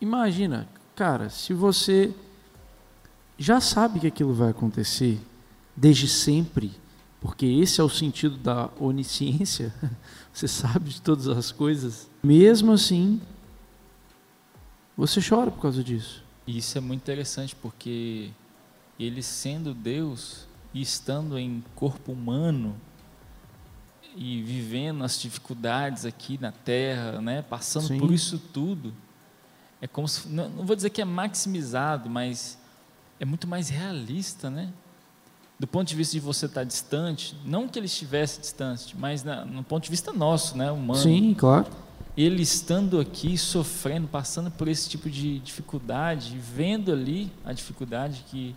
Imagina, 0.00 0.68
cara, 0.94 1.28
se 1.28 1.52
você 1.54 2.12
já 3.38 3.60
sabe 3.60 4.00
que 4.00 4.06
aquilo 4.06 4.34
vai 4.34 4.50
acontecer 4.50 5.20
desde 5.76 6.08
sempre, 6.08 6.72
porque 7.24 7.46
esse 7.46 7.80
é 7.80 7.84
o 7.84 7.88
sentido 7.88 8.36
da 8.36 8.68
onisciência, 8.78 9.72
você 10.30 10.46
sabe 10.46 10.90
de 10.90 11.00
todas 11.00 11.26
as 11.26 11.50
coisas, 11.50 12.06
mesmo 12.22 12.70
assim, 12.70 13.18
você 14.94 15.22
chora 15.26 15.50
por 15.50 15.62
causa 15.62 15.82
disso. 15.82 16.22
Isso 16.46 16.76
é 16.76 16.82
muito 16.82 17.00
interessante 17.00 17.56
porque 17.56 18.30
ele 19.00 19.22
sendo 19.22 19.72
Deus 19.72 20.46
e 20.74 20.82
estando 20.82 21.38
em 21.38 21.64
corpo 21.74 22.12
humano, 22.12 22.76
e 24.14 24.42
vivendo 24.42 25.02
as 25.02 25.18
dificuldades 25.18 26.04
aqui 26.04 26.36
na 26.38 26.52
Terra, 26.52 27.22
né, 27.22 27.40
passando 27.40 27.88
Sim. 27.88 27.98
por 27.98 28.12
isso 28.12 28.38
tudo, 28.38 28.92
é 29.80 29.86
como 29.86 30.06
se, 30.06 30.28
não, 30.28 30.50
não, 30.50 30.66
vou 30.66 30.76
dizer 30.76 30.90
que 30.90 31.00
é 31.00 31.06
maximizado, 31.06 32.10
mas 32.10 32.58
é 33.18 33.24
muito 33.24 33.48
mais 33.48 33.70
realista, 33.70 34.50
né? 34.50 34.70
Do 35.58 35.66
ponto 35.66 35.86
de 35.86 35.94
vista 35.94 36.12
de 36.12 36.20
você 36.20 36.46
estar 36.46 36.64
distante, 36.64 37.36
não 37.44 37.68
que 37.68 37.78
ele 37.78 37.86
estivesse 37.86 38.40
distante, 38.40 38.96
mas 38.98 39.22
na, 39.22 39.44
no 39.44 39.62
ponto 39.62 39.84
de 39.84 39.90
vista 39.90 40.12
nosso, 40.12 40.58
né, 40.58 40.70
humano. 40.70 41.00
Sim, 41.00 41.32
claro. 41.32 41.66
Ele 42.16 42.42
estando 42.42 43.00
aqui, 43.00 43.38
sofrendo, 43.38 44.08
passando 44.08 44.50
por 44.50 44.68
esse 44.68 44.88
tipo 44.88 45.08
de 45.08 45.38
dificuldade, 45.38 46.36
vendo 46.38 46.92
ali 46.92 47.30
a 47.44 47.52
dificuldade 47.52 48.24
que 48.28 48.54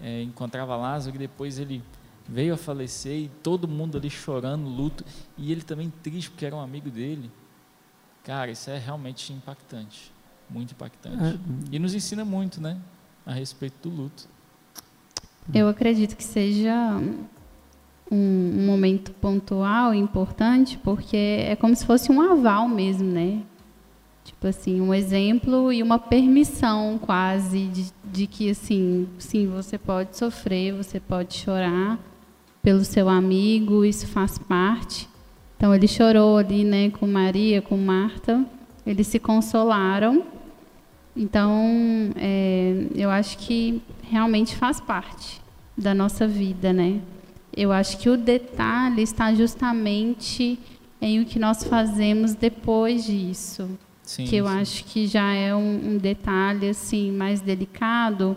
é, 0.00 0.22
encontrava 0.22 0.76
Lázaro, 0.76 1.16
e 1.16 1.18
depois 1.18 1.58
ele 1.58 1.82
veio 2.28 2.54
a 2.54 2.56
falecer 2.56 3.18
e 3.18 3.28
todo 3.42 3.68
mundo 3.68 3.96
ali 3.96 4.10
chorando, 4.10 4.68
luto, 4.68 5.04
e 5.38 5.52
ele 5.52 5.62
também 5.62 5.92
triste 6.02 6.30
porque 6.30 6.44
era 6.44 6.56
um 6.56 6.60
amigo 6.60 6.90
dele. 6.90 7.30
Cara, 8.24 8.50
isso 8.50 8.68
é 8.70 8.78
realmente 8.78 9.32
impactante, 9.32 10.12
muito 10.50 10.72
impactante. 10.72 11.22
É. 11.22 11.38
E 11.70 11.78
nos 11.78 11.94
ensina 11.94 12.24
muito, 12.24 12.60
né, 12.60 12.78
a 13.24 13.32
respeito 13.32 13.88
do 13.88 13.94
luto. 13.94 14.28
Eu 15.54 15.68
acredito 15.68 16.16
que 16.16 16.24
seja 16.24 17.00
um, 18.10 18.16
um 18.56 18.66
momento 18.66 19.12
pontual 19.12 19.94
importante, 19.94 20.78
porque 20.78 21.16
é 21.16 21.56
como 21.56 21.74
se 21.74 21.84
fosse 21.84 22.10
um 22.10 22.20
aval 22.20 22.68
mesmo, 22.68 23.10
né? 23.10 23.42
Tipo 24.24 24.48
assim, 24.48 24.80
um 24.80 24.92
exemplo 24.92 25.72
e 25.72 25.82
uma 25.82 25.98
permissão 25.98 26.98
quase 27.00 27.66
de, 27.66 27.92
de 28.04 28.26
que 28.26 28.50
assim, 28.50 29.06
sim, 29.18 29.46
você 29.46 29.78
pode 29.78 30.16
sofrer, 30.16 30.74
você 30.74 30.98
pode 30.98 31.34
chorar, 31.34 31.98
pelo 32.60 32.84
seu 32.84 33.08
amigo, 33.08 33.84
isso 33.84 34.08
faz 34.08 34.36
parte. 34.36 35.08
Então 35.56 35.72
ele 35.72 35.86
chorou 35.86 36.38
ali, 36.38 36.64
né, 36.64 36.90
com 36.90 37.06
Maria, 37.06 37.62
com 37.62 37.76
Marta, 37.76 38.44
eles 38.84 39.06
se 39.06 39.20
consolaram. 39.20 40.24
Então 41.16 41.64
é, 42.16 42.88
eu 42.96 43.08
acho 43.08 43.38
que 43.38 43.80
realmente 44.10 44.56
faz 44.56 44.80
parte 44.80 45.40
da 45.76 45.94
nossa 45.94 46.26
vida, 46.26 46.72
né? 46.72 47.00
Eu 47.56 47.72
acho 47.72 47.98
que 47.98 48.08
o 48.08 48.16
detalhe 48.16 49.02
está 49.02 49.34
justamente 49.34 50.58
em 51.00 51.20
o 51.20 51.24
que 51.24 51.38
nós 51.38 51.64
fazemos 51.64 52.34
depois 52.34 53.04
disso, 53.04 53.68
sim, 54.02 54.24
que 54.24 54.36
eu 54.36 54.46
sim. 54.46 54.52
acho 54.52 54.84
que 54.84 55.06
já 55.06 55.32
é 55.32 55.54
um, 55.54 55.94
um 55.94 55.98
detalhe 55.98 56.68
assim 56.68 57.12
mais 57.12 57.40
delicado 57.40 58.36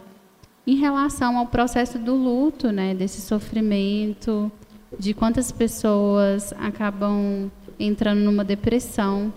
em 0.66 0.76
relação 0.76 1.38
ao 1.38 1.48
processo 1.48 1.98
do 1.98 2.14
luto, 2.14 2.72
né, 2.72 2.94
desse 2.94 3.22
sofrimento, 3.22 4.52
de 4.98 5.14
quantas 5.14 5.52
pessoas 5.52 6.54
acabam 6.54 7.50
entrando 7.80 8.20
numa 8.20 8.44
depressão. 8.44 9.34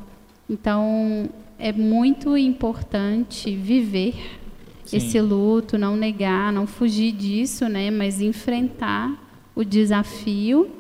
Então, 0.49 1.29
é 1.59 1.73
muito 1.73 2.37
importante 2.37 3.55
viver 3.55 4.42
Sim. 4.93 5.07
esse 5.07 5.21
luto, 5.21 5.79
não 5.79 5.97
negar, 5.97 6.53
não 6.53 6.67
fugir 6.67 7.13
disso, 7.13 7.69
né, 7.69 7.91
mas 7.91 8.21
enfrentar 8.21 9.13
o 9.55 9.65
desafio 9.65 10.71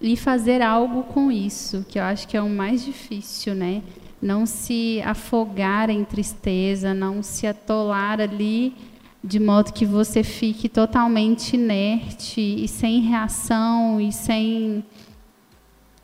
e 0.00 0.16
fazer 0.16 0.62
algo 0.62 1.02
com 1.04 1.30
isso, 1.30 1.84
que 1.88 1.98
eu 1.98 2.02
acho 2.02 2.28
que 2.28 2.36
é 2.36 2.42
o 2.42 2.48
mais 2.48 2.84
difícil, 2.84 3.54
né? 3.54 3.82
Não 4.22 4.46
se 4.46 5.00
afogar 5.04 5.90
em 5.90 6.04
tristeza, 6.04 6.94
não 6.94 7.22
se 7.22 7.46
atolar 7.46 8.20
ali 8.20 8.74
de 9.22 9.40
modo 9.40 9.72
que 9.72 9.84
você 9.84 10.22
fique 10.22 10.68
totalmente 10.68 11.54
inerte 11.54 12.40
e 12.40 12.68
sem 12.68 13.00
reação 13.00 14.00
e 14.00 14.12
sem 14.12 14.84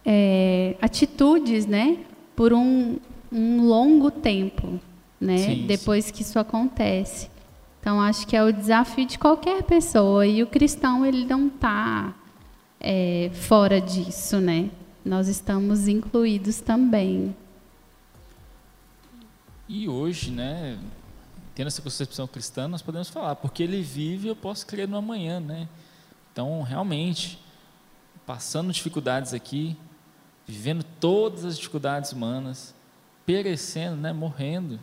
é, 0.04 0.76
atitudes, 0.80 1.66
né? 1.66 1.98
Por 2.34 2.52
um, 2.52 2.96
um 3.30 3.62
longo 3.62 4.10
tempo, 4.10 4.80
né? 5.20 5.38
Sim, 5.38 5.64
Depois 5.66 6.06
sim. 6.06 6.12
que 6.12 6.22
isso 6.22 6.38
acontece. 6.38 7.28
Então 7.84 8.00
acho 8.00 8.26
que 8.26 8.34
é 8.34 8.42
o 8.42 8.50
desafio 8.50 9.04
de 9.04 9.18
qualquer 9.18 9.62
pessoa 9.62 10.26
e 10.26 10.42
o 10.42 10.46
cristão 10.46 11.04
ele 11.04 11.26
não 11.26 11.48
está 11.48 12.14
é, 12.80 13.30
fora 13.34 13.78
disso, 13.78 14.40
né? 14.40 14.70
Nós 15.04 15.28
estamos 15.28 15.86
incluídos 15.86 16.62
também. 16.62 17.36
E 19.68 19.86
hoje, 19.86 20.30
né? 20.30 20.78
tendo 21.54 21.66
essa 21.66 21.82
concepção 21.82 22.26
cristã, 22.26 22.66
nós 22.66 22.80
podemos 22.80 23.10
falar, 23.10 23.36
porque 23.36 23.62
ele 23.62 23.82
vive, 23.82 24.28
eu 24.28 24.34
posso 24.34 24.66
crer 24.66 24.88
no 24.88 24.96
amanhã, 24.96 25.38
né? 25.38 25.68
Então, 26.32 26.62
realmente, 26.62 27.38
passando 28.24 28.72
dificuldades 28.72 29.34
aqui, 29.34 29.76
vivendo 30.46 30.82
todas 30.98 31.44
as 31.44 31.58
dificuldades 31.58 32.12
humanas, 32.12 32.74
perecendo, 33.26 33.96
né, 33.96 34.10
morrendo, 34.10 34.80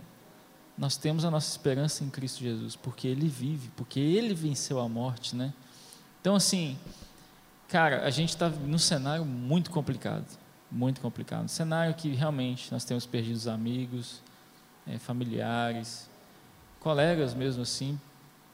nós 0.78 0.98
temos 0.98 1.26
a 1.26 1.32
nossa 1.32 1.50
esperança 1.50 2.04
em 2.04 2.10
Cristo 2.10 2.40
Jesus, 2.42 2.76
porque 2.76 3.08
Ele 3.08 3.28
vive, 3.28 3.70
porque 3.76 4.00
Ele 4.00 4.34
venceu 4.34 4.80
a 4.80 4.88
morte, 4.88 5.36
né? 5.36 5.54
Então, 6.20 6.36
assim, 6.36 6.78
cara, 7.68 8.06
a 8.06 8.10
gente 8.10 8.30
está 8.30 8.50
num 8.50 8.78
cenário 8.78 9.26
muito 9.26 9.72
complicado, 9.72 10.26
muito 10.72 11.02
complicado. 11.02 11.46
Um 11.46 11.48
cenário 11.48 11.94
que 11.94 12.10
realmente 12.10 12.72
nós 12.72 12.84
temos 12.84 13.06
perdido 13.06 13.50
amigos, 13.50 14.22
é, 14.88 14.98
familiares, 14.98 16.10
colegas 16.80 17.34
mesmo 17.34 17.62
assim, 17.62 18.00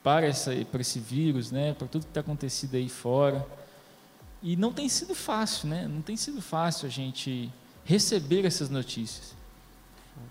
para, 0.03 0.25
essa, 0.25 0.53
para 0.71 0.81
esse 0.81 0.99
vírus, 0.99 1.51
né, 1.51 1.73
para 1.73 1.87
tudo 1.87 2.03
que 2.03 2.09
está 2.09 2.21
acontecido 2.21 2.75
aí 2.75 2.89
fora. 2.89 3.45
E 4.41 4.55
não 4.55 4.71
tem 4.71 4.87
sido 4.87 5.15
fácil, 5.15 5.67
né? 5.67 5.87
Não 5.87 6.01
tem 6.01 6.15
sido 6.15 6.41
fácil 6.41 6.87
a 6.87 6.89
gente 6.89 7.51
receber 7.83 8.45
essas 8.45 8.69
notícias. 8.69 9.36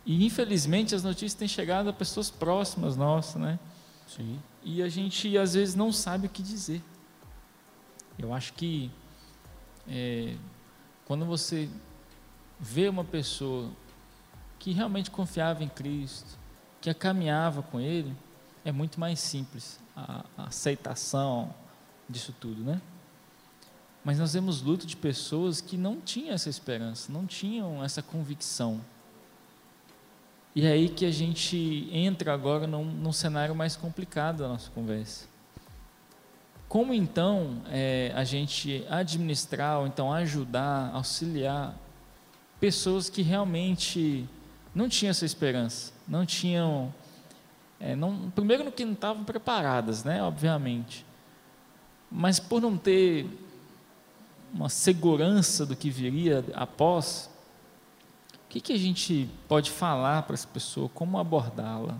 E 0.04 0.24
infelizmente 0.24 0.94
as 0.94 1.02
notícias 1.02 1.34
têm 1.34 1.48
chegado 1.48 1.88
a 1.88 1.92
pessoas 1.92 2.30
próximas 2.30 2.96
nossas, 2.96 3.40
né? 3.40 3.58
Sim. 4.06 4.38
E 4.62 4.82
a 4.82 4.88
gente 4.88 5.36
às 5.36 5.54
vezes 5.54 5.74
não 5.74 5.92
sabe 5.92 6.26
o 6.26 6.30
que 6.30 6.42
dizer. 6.42 6.82
Eu 8.18 8.32
acho 8.32 8.52
que 8.52 8.90
é, 9.88 10.34
quando 11.04 11.24
você 11.24 11.68
vê 12.58 12.88
uma 12.88 13.04
pessoa 13.04 13.70
que 14.58 14.72
realmente 14.72 15.10
confiava 15.10 15.62
em 15.62 15.68
Cristo, 15.68 16.38
que 16.80 16.92
caminhava 16.94 17.62
com 17.62 17.80
Ele, 17.80 18.16
é 18.64 18.72
muito 18.72 18.98
mais 18.98 19.20
simples 19.20 19.78
a, 19.94 20.24
a 20.36 20.44
aceitação 20.44 21.54
disso 22.08 22.34
tudo, 22.38 22.62
né? 22.62 22.80
Mas 24.04 24.18
nós 24.18 24.34
vemos 24.34 24.62
luto 24.62 24.86
de 24.86 24.96
pessoas 24.96 25.60
que 25.60 25.76
não 25.76 26.00
tinham 26.00 26.32
essa 26.32 26.48
esperança, 26.48 27.12
não 27.12 27.26
tinham 27.26 27.82
essa 27.82 28.00
convicção. 28.00 28.80
E 30.56 30.64
é 30.64 30.72
aí 30.72 30.88
que 30.88 31.04
a 31.04 31.10
gente 31.10 31.86
entra 31.92 32.32
agora 32.32 32.66
num, 32.66 32.82
num 32.82 33.12
cenário 33.12 33.54
mais 33.54 33.76
complicado 33.76 34.38
da 34.38 34.48
nossa 34.48 34.70
conversa. 34.70 35.26
Como 36.66 36.94
então 36.94 37.60
é, 37.68 38.10
a 38.14 38.24
gente 38.24 38.82
administrar, 38.88 39.80
ou 39.80 39.86
então 39.86 40.10
ajudar, 40.10 40.92
auxiliar 40.94 41.76
pessoas 42.58 43.10
que 43.10 43.20
realmente 43.20 44.26
não 44.74 44.88
tinham 44.88 45.10
essa 45.10 45.26
esperança, 45.26 45.92
não 46.08 46.24
tinham, 46.24 46.90
é, 47.78 47.94
não, 47.94 48.30
primeiro 48.30 48.72
que 48.72 48.86
não 48.86 48.94
estavam 48.94 49.24
preparadas, 49.24 50.04
né, 50.04 50.22
obviamente, 50.22 51.04
mas 52.10 52.40
por 52.40 52.62
não 52.62 52.78
ter 52.78 53.28
uma 54.54 54.70
segurança 54.70 55.66
do 55.66 55.76
que 55.76 55.90
viria 55.90 56.42
após, 56.54 57.28
o 58.46 58.48
que, 58.48 58.60
que 58.60 58.72
a 58.72 58.78
gente 58.78 59.28
pode 59.48 59.70
falar 59.70 60.22
para 60.22 60.34
essa 60.34 60.46
pessoa, 60.46 60.88
como 60.94 61.18
abordá-la? 61.18 61.96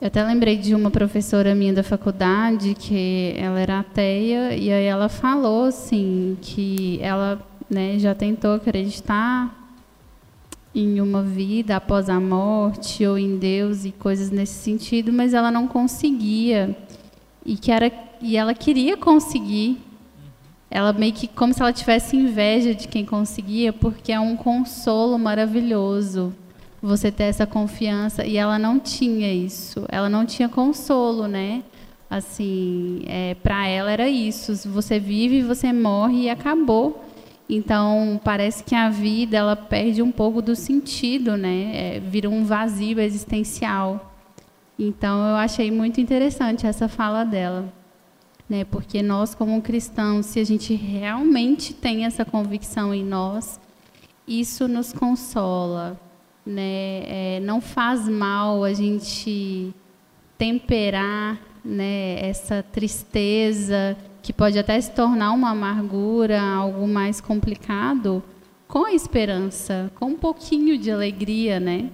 Eu 0.00 0.06
até 0.06 0.24
lembrei 0.24 0.56
de 0.56 0.74
uma 0.74 0.90
professora 0.90 1.54
minha 1.54 1.74
da 1.74 1.82
faculdade 1.82 2.74
que 2.74 3.34
ela 3.36 3.60
era 3.60 3.80
ateia 3.80 4.56
e 4.56 4.72
aí 4.72 4.84
ela 4.84 5.08
falou 5.08 5.64
assim 5.64 6.38
que 6.40 6.98
ela 7.02 7.44
né, 7.68 7.98
já 7.98 8.14
tentou 8.14 8.54
acreditar 8.54 9.54
em 10.74 11.00
uma 11.00 11.22
vida 11.22 11.76
após 11.76 12.08
a 12.08 12.20
morte 12.20 13.04
ou 13.04 13.18
em 13.18 13.36
Deus 13.36 13.84
e 13.84 13.92
coisas 13.92 14.30
nesse 14.30 14.54
sentido, 14.54 15.12
mas 15.12 15.34
ela 15.34 15.50
não 15.50 15.66
conseguia 15.66 16.76
e 17.44 17.56
que 17.56 17.70
era 17.70 17.90
e 18.20 18.36
ela 18.36 18.54
queria 18.54 18.96
conseguir. 18.96 19.80
Ela 20.70 20.92
meio 20.92 21.12
que 21.12 21.26
como 21.26 21.54
se 21.54 21.62
ela 21.62 21.72
tivesse 21.72 22.16
inveja 22.16 22.74
de 22.74 22.88
quem 22.88 23.04
conseguia, 23.04 23.72
porque 23.72 24.12
é 24.12 24.20
um 24.20 24.36
consolo 24.36 25.18
maravilhoso 25.18 26.34
você 26.80 27.10
ter 27.10 27.24
essa 27.24 27.46
confiança 27.46 28.24
e 28.24 28.36
ela 28.36 28.58
não 28.58 28.78
tinha 28.78 29.32
isso. 29.32 29.84
Ela 29.88 30.08
não 30.08 30.24
tinha 30.24 30.48
consolo, 30.48 31.26
né? 31.26 31.62
Assim, 32.10 33.02
é, 33.06 33.34
para 33.42 33.66
ela 33.66 33.90
era 33.90 34.08
isso. 34.08 34.54
Você 34.68 34.98
vive, 34.98 35.42
você 35.42 35.72
morre 35.72 36.24
e 36.24 36.30
acabou. 36.30 37.04
Então, 37.48 38.20
parece 38.22 38.62
que 38.62 38.74
a 38.74 38.90
vida 38.90 39.36
ela 39.38 39.56
perde 39.56 40.02
um 40.02 40.12
pouco 40.12 40.42
do 40.42 40.54
sentido, 40.54 41.36
né? 41.36 41.96
É, 41.96 42.00
vira 42.00 42.28
um 42.28 42.44
vazio 42.44 43.00
existencial. 43.00 44.12
Então, 44.78 45.18
eu 45.30 45.36
achei 45.36 45.70
muito 45.70 46.00
interessante 46.00 46.66
essa 46.66 46.88
fala 46.88 47.24
dela, 47.24 47.72
né? 48.48 48.64
Porque 48.64 49.02
nós, 49.02 49.34
como 49.34 49.60
cristãos, 49.60 50.26
se 50.26 50.40
a 50.40 50.44
gente 50.44 50.74
realmente 50.74 51.74
tem 51.74 52.04
essa 52.04 52.24
convicção 52.24 52.94
em 52.94 53.04
nós, 53.04 53.60
isso 54.26 54.66
nos 54.66 54.92
consola, 54.92 56.00
né? 56.44 57.02
É, 57.06 57.40
não 57.42 57.60
faz 57.60 58.08
mal 58.08 58.64
a 58.64 58.72
gente 58.72 59.74
temperar, 60.36 61.38
né? 61.64 62.18
Essa 62.26 62.62
tristeza 62.62 63.96
que 64.22 64.32
pode 64.32 64.58
até 64.58 64.80
se 64.80 64.90
tornar 64.92 65.32
uma 65.32 65.50
amargura, 65.50 66.40
algo 66.40 66.86
mais 66.86 67.20
complicado, 67.20 68.22
com 68.66 68.84
a 68.84 68.92
esperança, 68.92 69.90
com 69.94 70.06
um 70.06 70.16
pouquinho 70.16 70.76
de 70.78 70.90
alegria, 70.90 71.58
né? 71.58 71.90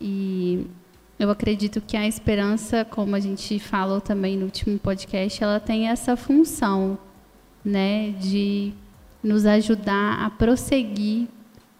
E 0.00 0.66
eu 1.18 1.30
acredito 1.30 1.80
que 1.80 1.96
a 1.96 2.06
esperança, 2.06 2.84
como 2.84 3.14
a 3.14 3.20
gente 3.20 3.58
falou 3.58 4.00
também 4.00 4.36
no 4.36 4.46
último 4.46 4.78
podcast, 4.78 5.42
ela 5.42 5.60
tem 5.60 5.88
essa 5.88 6.16
função, 6.16 6.98
né, 7.64 8.10
de 8.20 8.72
nos 9.22 9.46
ajudar 9.46 10.24
a 10.24 10.30
prosseguir, 10.30 11.28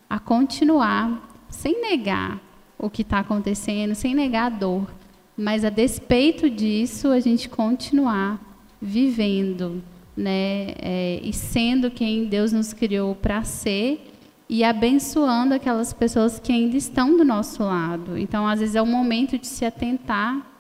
a 0.09 0.19
continuar, 0.19 1.31
sem 1.49 1.81
negar 1.81 2.41
o 2.79 2.89
que 2.89 3.03
está 3.03 3.19
acontecendo, 3.19 3.95
sem 3.95 4.15
negar 4.15 4.47
a 4.47 4.57
dor, 4.57 4.91
mas 5.37 5.65
a 5.65 5.71
despeito 5.71 6.49
disso, 6.49 7.09
a 7.09 7.19
gente 7.19 7.49
continuar 7.49 8.41
vivendo, 8.81 9.83
né, 10.17 10.75
é, 10.79 11.21
e 11.23 11.33
sendo 11.33 11.91
quem 11.91 12.27
Deus 12.27 12.53
nos 12.53 12.73
criou 12.73 13.15
para 13.15 13.43
ser 13.43 14.14
e 14.49 14.63
abençoando 14.63 15.55
aquelas 15.55 15.93
pessoas 15.93 16.39
que 16.39 16.53
ainda 16.53 16.77
estão 16.77 17.17
do 17.17 17.25
nosso 17.25 17.63
lado. 17.63 18.19
Então, 18.19 18.47
às 18.47 18.61
vezes 18.61 18.75
é 18.75 18.83
o 18.83 18.87
momento 18.87 19.39
de 19.39 19.47
se 19.47 19.65
atentar, 19.65 20.51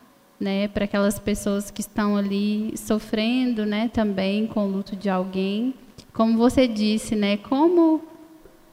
né, 0.40 0.68
para 0.68 0.84
aquelas 0.84 1.18
pessoas 1.18 1.70
que 1.70 1.80
estão 1.80 2.16
ali 2.16 2.74
sofrendo, 2.76 3.64
né, 3.64 3.88
também 3.88 4.46
com 4.46 4.66
o 4.66 4.70
luto 4.70 4.96
de 4.96 5.08
alguém. 5.08 5.74
Como 6.12 6.36
você 6.36 6.66
disse, 6.66 7.14
né, 7.14 7.36
como 7.36 8.02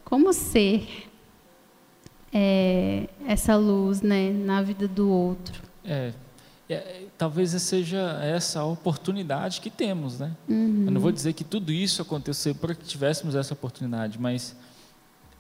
como 0.04 0.34
ser 0.34 1.08
é, 2.34 3.08
essa 3.26 3.56
luz, 3.56 4.02
né, 4.02 4.30
na 4.30 4.62
vida 4.62 4.86
do 4.86 5.10
outro. 5.10 5.62
É, 5.86 6.12
é, 6.69 7.04
talvez 7.17 7.52
seja 7.62 8.19
essa 8.21 8.60
a 8.60 8.65
oportunidade 8.65 9.62
que 9.62 9.69
temos, 9.69 10.19
né? 10.19 10.32
Uhum. 10.50 10.84
Eu 10.86 10.91
não 10.91 11.02
vou 11.02 11.12
dizer 11.12 11.34
que 11.34 11.43
tudo 11.43 11.71
isso 11.71 12.02
aconteceu 12.02 12.54
para 12.56 12.76
que 12.76 12.84
tivéssemos 12.84 13.36
essa 13.36 13.54
oportunidade, 13.54 14.19
mas 14.19 14.56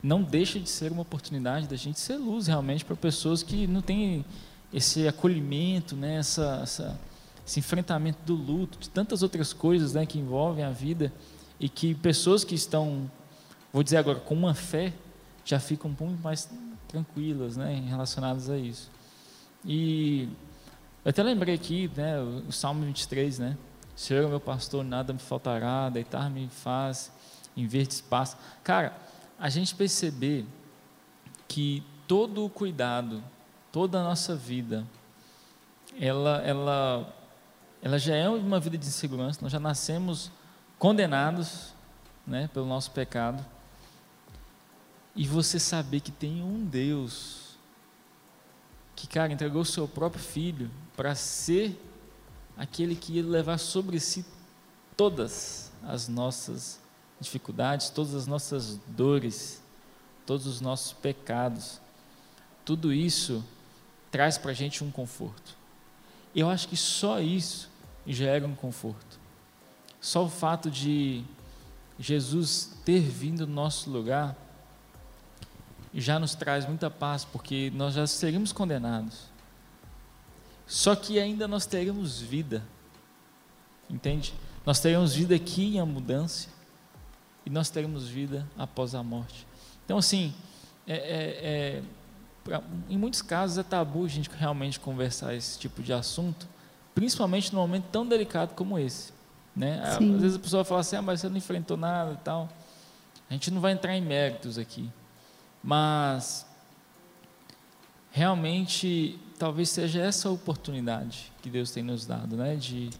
não 0.01 0.23
deixa 0.23 0.59
de 0.59 0.69
ser 0.69 0.91
uma 0.91 1.03
oportunidade 1.03 1.67
da 1.67 1.75
gente 1.75 1.99
ser 1.99 2.17
luz 2.17 2.47
realmente 2.47 2.83
para 2.83 2.95
pessoas 2.95 3.43
que 3.43 3.67
não 3.67 3.81
têm 3.81 4.25
esse 4.73 5.07
acolhimento, 5.07 5.95
né? 5.95 6.15
Essa, 6.15 6.59
essa, 6.63 6.99
esse 7.45 7.59
enfrentamento 7.59 8.19
do 8.25 8.33
luto, 8.33 8.79
de 8.79 8.89
tantas 8.89 9.21
outras 9.21 9.53
coisas, 9.53 9.93
né? 9.93 10.05
Que 10.05 10.17
envolvem 10.17 10.63
a 10.63 10.71
vida 10.71 11.13
e 11.59 11.69
que 11.69 11.93
pessoas 11.93 12.43
que 12.43 12.55
estão, 12.55 13.09
vou 13.71 13.83
dizer 13.83 13.97
agora, 13.97 14.19
com 14.19 14.33
uma 14.33 14.55
fé 14.55 14.93
já 15.45 15.59
ficam 15.59 15.95
muito 15.99 16.21
mais 16.21 16.49
tranquilas, 16.87 17.57
né? 17.57 17.83
Relacionadas 17.87 18.49
a 18.49 18.57
isso. 18.57 18.89
E 19.63 20.27
eu 21.05 21.09
até 21.09 21.21
lembrei 21.21 21.53
aqui, 21.53 21.89
né, 21.95 22.19
o 22.19 22.51
Salmo 22.51 22.85
23, 22.85 23.39
né? 23.39 23.57
Senhor, 23.95 24.27
meu 24.27 24.39
pastor, 24.39 24.83
nada 24.83 25.13
me 25.13 25.19
faltará, 25.19 25.89
deitar-me 25.89 26.47
faz, 26.49 27.11
em 27.55 27.65
espaço. 27.65 28.37
Cara, 28.63 28.97
a 29.41 29.49
gente 29.49 29.73
perceber 29.73 30.45
que 31.47 31.83
todo 32.07 32.45
o 32.45 32.49
cuidado, 32.49 33.23
toda 33.71 33.99
a 33.99 34.03
nossa 34.03 34.35
vida, 34.35 34.85
ela, 35.99 36.37
ela, 36.43 37.13
ela 37.81 37.97
já 37.97 38.15
é 38.15 38.29
uma 38.29 38.59
vida 38.59 38.77
de 38.77 38.85
insegurança, 38.85 39.39
nós 39.41 39.51
já 39.51 39.59
nascemos 39.59 40.31
condenados 40.77 41.73
né, 42.25 42.51
pelo 42.53 42.67
nosso 42.67 42.91
pecado. 42.91 43.43
E 45.15 45.27
você 45.27 45.59
saber 45.59 46.01
que 46.01 46.11
tem 46.11 46.43
um 46.43 46.63
Deus 46.63 47.57
que, 48.95 49.07
cara, 49.07 49.33
entregou 49.33 49.63
o 49.63 49.65
seu 49.65 49.87
próprio 49.87 50.23
filho 50.23 50.69
para 50.95 51.15
ser 51.15 51.81
aquele 52.55 52.95
que 52.95 53.13
ia 53.13 53.23
levar 53.23 53.57
sobre 53.57 53.99
si 53.99 54.23
todas 54.95 55.71
as 55.81 56.07
nossas 56.07 56.80
dificuldades, 57.21 57.89
todas 57.89 58.15
as 58.15 58.25
nossas 58.25 58.77
dores, 58.87 59.61
todos 60.25 60.47
os 60.47 60.59
nossos 60.59 60.91
pecados. 60.91 61.79
Tudo 62.65 62.91
isso 62.91 63.43
traz 64.09 64.37
para 64.37 64.51
a 64.51 64.53
gente 64.53 64.83
um 64.83 64.91
conforto. 64.91 65.55
Eu 66.35 66.49
acho 66.49 66.67
que 66.67 66.75
só 66.75 67.21
isso 67.21 67.69
gera 68.07 68.45
um 68.45 68.55
conforto. 68.55 69.19
Só 70.01 70.25
o 70.25 70.29
fato 70.29 70.69
de 70.71 71.23
Jesus 71.99 72.75
ter 72.83 73.01
vindo 73.01 73.45
no 73.45 73.53
nosso 73.53 73.89
lugar 73.89 74.35
já 75.93 76.17
nos 76.17 76.33
traz 76.33 76.65
muita 76.65 76.89
paz, 76.89 77.23
porque 77.25 77.71
nós 77.75 77.93
já 77.93 78.07
seríamos 78.07 78.51
condenados. 78.51 79.25
Só 80.65 80.95
que 80.95 81.19
ainda 81.19 81.47
nós 81.47 81.65
teremos 81.65 82.19
vida. 82.19 82.63
Entende? 83.89 84.33
Nós 84.65 84.79
teremos 84.79 85.13
vida 85.13 85.35
aqui 85.35 85.75
em 85.75 85.79
abundância 85.81 86.49
e 87.45 87.49
nós 87.49 87.69
teremos 87.69 88.07
vida 88.07 88.47
após 88.57 88.93
a 88.95 89.03
morte. 89.03 89.45
Então, 89.85 89.97
assim, 89.97 90.33
é, 90.87 90.93
é, 90.93 90.97
é, 90.97 91.83
pra, 92.43 92.61
em 92.89 92.97
muitos 92.97 93.21
casos 93.21 93.57
é 93.57 93.63
tabu 93.63 94.05
a 94.05 94.07
gente 94.07 94.29
realmente 94.29 94.79
conversar 94.79 95.33
esse 95.33 95.59
tipo 95.59 95.81
de 95.81 95.93
assunto, 95.93 96.47
principalmente 96.93 97.53
num 97.53 97.61
momento 97.61 97.85
tão 97.91 98.05
delicado 98.05 98.53
como 98.53 98.77
esse. 98.77 99.13
Né? 99.55 99.81
Às 99.83 99.97
vezes 99.97 100.35
a 100.35 100.39
pessoa 100.39 100.63
fala 100.63 100.81
assim, 100.81 100.95
ah, 100.95 101.01
mas 101.01 101.21
você 101.21 101.29
não 101.29 101.37
enfrentou 101.37 101.75
nada 101.75 102.13
e 102.13 102.17
tal. 102.17 102.49
A 103.29 103.33
gente 103.33 103.51
não 103.51 103.61
vai 103.61 103.73
entrar 103.73 103.95
em 103.95 104.01
méritos 104.01 104.57
aqui. 104.57 104.89
Mas 105.63 106.45
realmente 108.11 109.19
talvez 109.41 109.69
seja 109.69 109.99
essa 109.99 110.29
a 110.29 110.31
oportunidade 110.31 111.31
que 111.41 111.49
Deus 111.49 111.71
tem 111.71 111.81
nos 111.81 112.05
dado, 112.05 112.37
né? 112.37 112.55
De, 112.55 112.91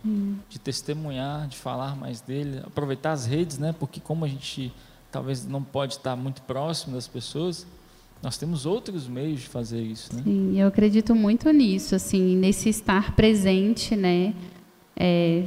de 0.49 0.58
testemunhar, 0.60 1.47
de 1.47 1.56
falar 1.56 1.95
mais 1.95 2.19
dele, 2.19 2.62
aproveitar 2.65 3.12
as 3.12 3.27
redes, 3.27 3.60
né? 3.60 3.75
Porque 3.80 3.99
como 3.99 4.25
a 4.25 4.27
gente 4.27 4.73
talvez 5.12 5.45
não 5.45 5.62
pode 5.62 5.93
estar 5.93 6.15
muito 6.15 6.41
próximo 6.41 6.95
das 6.95 7.08
pessoas, 7.08 7.67
nós 8.23 8.39
temos 8.39 8.65
outros 8.65 9.08
meios 9.08 9.41
de 9.41 9.49
fazer 9.49 9.82
isso, 9.84 10.15
né? 10.15 10.23
Sim, 10.23 10.60
eu 10.60 10.67
acredito 10.67 11.13
muito 11.13 11.47
nisso, 11.51 11.93
assim, 11.93 12.36
nesse 12.36 12.69
estar 12.69 13.15
presente, 13.15 13.95
né? 13.95 14.34
É, 14.95 15.43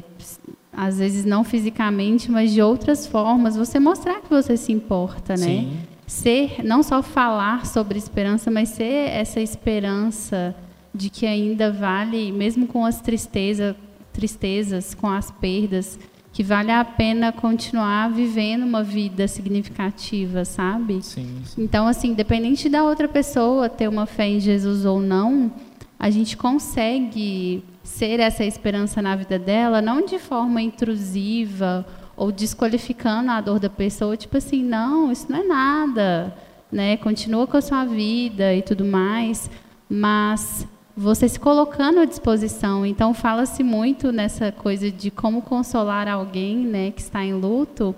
às 0.72 0.98
vezes 0.98 1.24
não 1.24 1.42
fisicamente, 1.42 2.30
mas 2.30 2.52
de 2.52 2.62
outras 2.62 3.04
formas, 3.04 3.56
você 3.56 3.80
mostrar 3.80 4.20
que 4.20 4.30
você 4.30 4.56
se 4.56 4.70
importa, 4.70 5.34
né? 5.36 5.46
Sim. 5.46 5.76
Ser, 6.06 6.62
não 6.62 6.84
só 6.84 7.02
falar 7.02 7.66
sobre 7.66 7.98
esperança, 7.98 8.48
mas 8.48 8.68
ser 8.68 9.08
essa 9.08 9.40
esperança 9.40 10.54
de 10.94 11.10
que 11.10 11.26
ainda 11.26 11.72
vale, 11.72 12.30
mesmo 12.30 12.66
com 12.66 12.86
as 12.86 13.00
tristeza, 13.00 13.76
tristezas, 14.12 14.94
com 14.94 15.08
as 15.08 15.30
perdas, 15.30 15.98
que 16.32 16.42
vale 16.42 16.70
a 16.70 16.84
pena 16.84 17.32
continuar 17.32 18.10
vivendo 18.10 18.64
uma 18.64 18.82
vida 18.82 19.26
significativa, 19.28 20.44
sabe? 20.44 21.02
Sim, 21.02 21.42
sim. 21.44 21.62
Então, 21.62 21.86
assim, 21.86 22.08
independente 22.08 22.68
da 22.68 22.82
outra 22.84 23.08
pessoa 23.08 23.68
ter 23.68 23.88
uma 23.88 24.06
fé 24.06 24.28
em 24.28 24.40
Jesus 24.40 24.84
ou 24.84 25.00
não, 25.00 25.52
a 25.98 26.10
gente 26.10 26.36
consegue 26.36 27.64
ser 27.82 28.18
essa 28.18 28.44
esperança 28.44 29.00
na 29.00 29.14
vida 29.14 29.38
dela, 29.38 29.80
não 29.80 30.04
de 30.04 30.18
forma 30.18 30.60
intrusiva 30.60 31.86
ou 32.16 32.32
desqualificando 32.32 33.30
a 33.30 33.40
dor 33.40 33.60
da 33.60 33.70
pessoa, 33.70 34.16
tipo 34.16 34.36
assim, 34.36 34.62
não, 34.62 35.12
isso 35.12 35.26
não 35.30 35.38
é 35.38 35.44
nada, 35.44 36.36
né? 36.70 36.96
Continua 36.96 37.46
com 37.46 37.56
a 37.56 37.60
sua 37.60 37.84
vida 37.84 38.54
e 38.54 38.62
tudo 38.62 38.84
mais, 38.84 39.50
mas 39.88 40.66
você 40.96 41.28
se 41.28 41.38
colocando 41.40 42.00
à 42.00 42.04
disposição. 42.04 42.86
Então 42.86 43.12
fala-se 43.12 43.62
muito 43.62 44.12
nessa 44.12 44.52
coisa 44.52 44.90
de 44.90 45.10
como 45.10 45.42
consolar 45.42 46.08
alguém, 46.08 46.58
né, 46.58 46.90
que 46.90 47.00
está 47.00 47.24
em 47.24 47.34
luto 47.34 47.94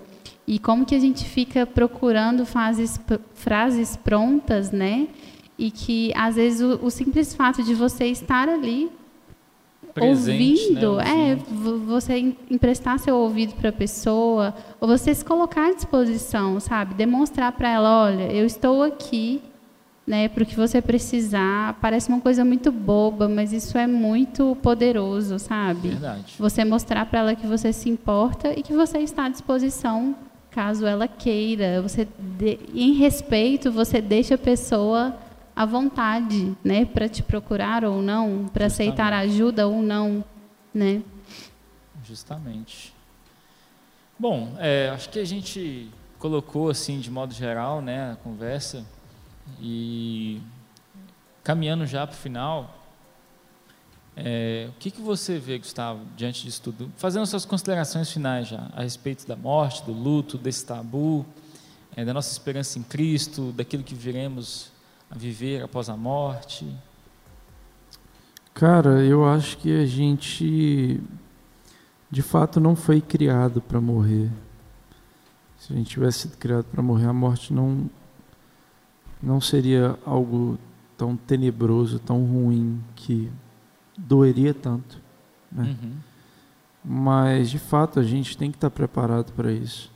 e 0.47 0.57
como 0.57 0.85
que 0.85 0.95
a 0.95 0.99
gente 0.99 1.25
fica 1.25 1.65
procurando 1.65 2.45
frases, 2.45 2.99
frases 3.33 3.97
prontas, 3.97 4.71
né? 4.71 5.09
E 5.57 5.69
que 5.69 6.13
às 6.15 6.35
vezes 6.35 6.61
o, 6.61 6.85
o 6.85 6.89
simples 6.89 7.35
fato 7.35 7.61
de 7.63 7.73
você 7.73 8.05
estar 8.05 8.47
ali 8.47 8.89
Presente, 9.93 10.61
ouvindo, 10.61 10.95
né? 10.97 11.31
é 11.31 11.35
você 11.35 12.35
emprestar 12.49 12.99
seu 12.99 13.15
ouvido 13.15 13.55
para 13.55 13.69
a 13.69 13.73
pessoa, 13.73 14.55
ou 14.79 14.87
você 14.87 15.13
se 15.13 15.25
colocar 15.25 15.69
à 15.69 15.73
disposição, 15.73 16.59
sabe? 16.59 16.93
Demonstrar 16.93 17.51
para 17.51 17.69
ela, 17.69 18.03
olha, 18.03 18.31
eu 18.31 18.45
estou 18.45 18.83
aqui, 18.83 19.41
né, 20.07 20.29
para 20.29 20.43
o 20.43 20.45
que 20.45 20.55
você 20.55 20.81
precisar. 20.81 21.73
Parece 21.81 22.07
uma 22.07 22.21
coisa 22.21 22.45
muito 22.45 22.71
boba, 22.71 23.27
mas 23.27 23.51
isso 23.51 23.77
é 23.77 23.85
muito 23.85 24.57
poderoso, 24.63 25.37
sabe? 25.37 25.89
Verdade. 25.89 26.35
Você 26.39 26.63
mostrar 26.63 27.05
para 27.05 27.19
ela 27.19 27.35
que 27.35 27.45
você 27.45 27.73
se 27.73 27.89
importa 27.89 28.57
e 28.57 28.63
que 28.63 28.71
você 28.71 28.99
está 28.99 29.25
à 29.25 29.29
disposição 29.29 30.15
caso 30.49 30.87
ela 30.87 31.07
queira. 31.07 31.81
Você 31.81 32.07
de, 32.17 32.57
em 32.73 32.93
respeito, 32.93 33.69
você 33.69 34.01
deixa 34.01 34.35
a 34.35 34.37
pessoa 34.37 35.15
à 35.53 35.65
vontade, 35.65 36.55
né, 36.63 36.85
para 36.85 37.09
te 37.09 37.21
procurar 37.21 37.83
ou 37.83 38.01
não, 38.01 38.45
para 38.53 38.67
aceitar 38.67 39.11
ajuda 39.11 39.67
ou 39.67 39.81
não, 39.81 40.23
né? 40.73 41.01
Justamente. 42.05 42.93
Bom, 44.17 44.55
é, 44.57 44.89
acho 44.93 45.09
que 45.09 45.19
a 45.19 45.25
gente 45.25 45.89
colocou 46.17 46.69
assim 46.69 46.99
de 46.99 47.11
modo 47.11 47.33
geral, 47.33 47.81
né, 47.81 48.13
a 48.13 48.15
conversa 48.15 48.85
e 49.59 50.41
caminhando 51.43 51.85
já 51.85 52.05
para 52.05 52.13
o 52.13 52.17
final, 52.17 52.77
é, 54.15 54.67
o 54.69 54.73
que, 54.79 54.89
que 54.89 55.01
você 55.01 55.37
vê, 55.37 55.57
Gustavo, 55.59 56.01
diante 56.15 56.43
disso 56.43 56.61
tudo? 56.63 56.91
Fazendo 56.97 57.25
suas 57.25 57.45
considerações 57.45 58.11
finais 58.11 58.47
já, 58.47 58.67
a 58.75 58.81
respeito 58.81 59.27
da 59.27 59.35
morte, 59.35 59.83
do 59.83 59.93
luto, 59.93 60.37
desse 60.37 60.65
tabu, 60.65 61.25
é, 61.95 62.03
da 62.03 62.13
nossa 62.13 62.31
esperança 62.31 62.79
em 62.79 62.83
Cristo, 62.83 63.51
daquilo 63.51 63.83
que 63.83 63.93
viremos 63.93 64.71
a 65.09 65.15
viver 65.15 65.63
após 65.63 65.87
a 65.87 65.95
morte? 65.95 66.67
Cara, 68.53 69.03
eu 69.05 69.23
acho 69.23 69.57
que 69.59 69.71
a 69.79 69.85
gente 69.85 70.99
de 72.09 72.21
fato 72.21 72.59
não 72.59 72.75
foi 72.75 73.01
criado 73.01 73.61
para 73.61 73.79
morrer. 73.79 74.29
Se 75.59 75.73
a 75.73 75.75
gente 75.75 75.89
tivesse 75.89 76.19
sido 76.19 76.37
criado 76.37 76.65
para 76.65 76.81
morrer, 76.81 77.05
a 77.05 77.13
morte 77.13 77.53
não 77.53 77.89
não 79.21 79.41
seria 79.41 79.97
algo 80.05 80.57
tão 80.97 81.15
tenebroso, 81.15 81.99
tão 81.99 82.23
ruim 82.25 82.81
que 82.95 83.31
doeria 83.97 84.53
tanto, 84.53 85.01
né? 85.51 85.75
Uhum. 85.81 85.93
Mas 86.83 87.49
de 87.49 87.59
fato 87.59 87.99
a 87.99 88.03
gente 88.03 88.37
tem 88.37 88.49
que 88.49 88.57
estar 88.57 88.69
preparado 88.69 89.33
para 89.33 89.51
isso, 89.51 89.91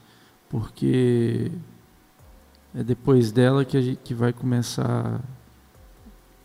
porque 0.50 1.52
é 2.76 2.84
depois 2.84 3.32
dela 3.32 3.64
que 3.64 3.78
a 3.78 3.82
gente 3.82 4.00
que 4.04 4.14
vai 4.14 4.34
começar 4.34 5.22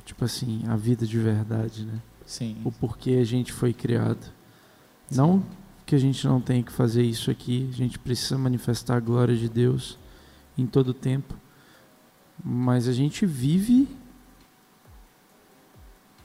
tipo 0.06 0.24
assim, 0.24 0.62
a 0.68 0.76
vida 0.76 1.04
de 1.04 1.18
verdade, 1.18 1.84
né? 1.84 2.00
Sim. 2.24 2.56
O 2.64 2.70
porquê 2.70 3.18
a 3.20 3.24
gente 3.24 3.52
foi 3.52 3.72
criado. 3.72 4.32
Não 5.10 5.44
que 5.84 5.94
a 5.94 5.98
gente 5.98 6.26
não 6.26 6.40
tenha 6.40 6.62
que 6.62 6.72
fazer 6.72 7.02
isso 7.02 7.30
aqui, 7.30 7.68
a 7.72 7.76
gente 7.76 7.98
precisa 7.98 8.36
manifestar 8.38 8.96
a 8.96 9.00
glória 9.00 9.36
de 9.36 9.48
Deus 9.48 9.98
em 10.58 10.66
todo 10.66 10.88
o 10.88 10.94
tempo. 10.94 11.36
Mas 12.44 12.86
a 12.88 12.92
gente 12.92 13.26
vive 13.26 13.88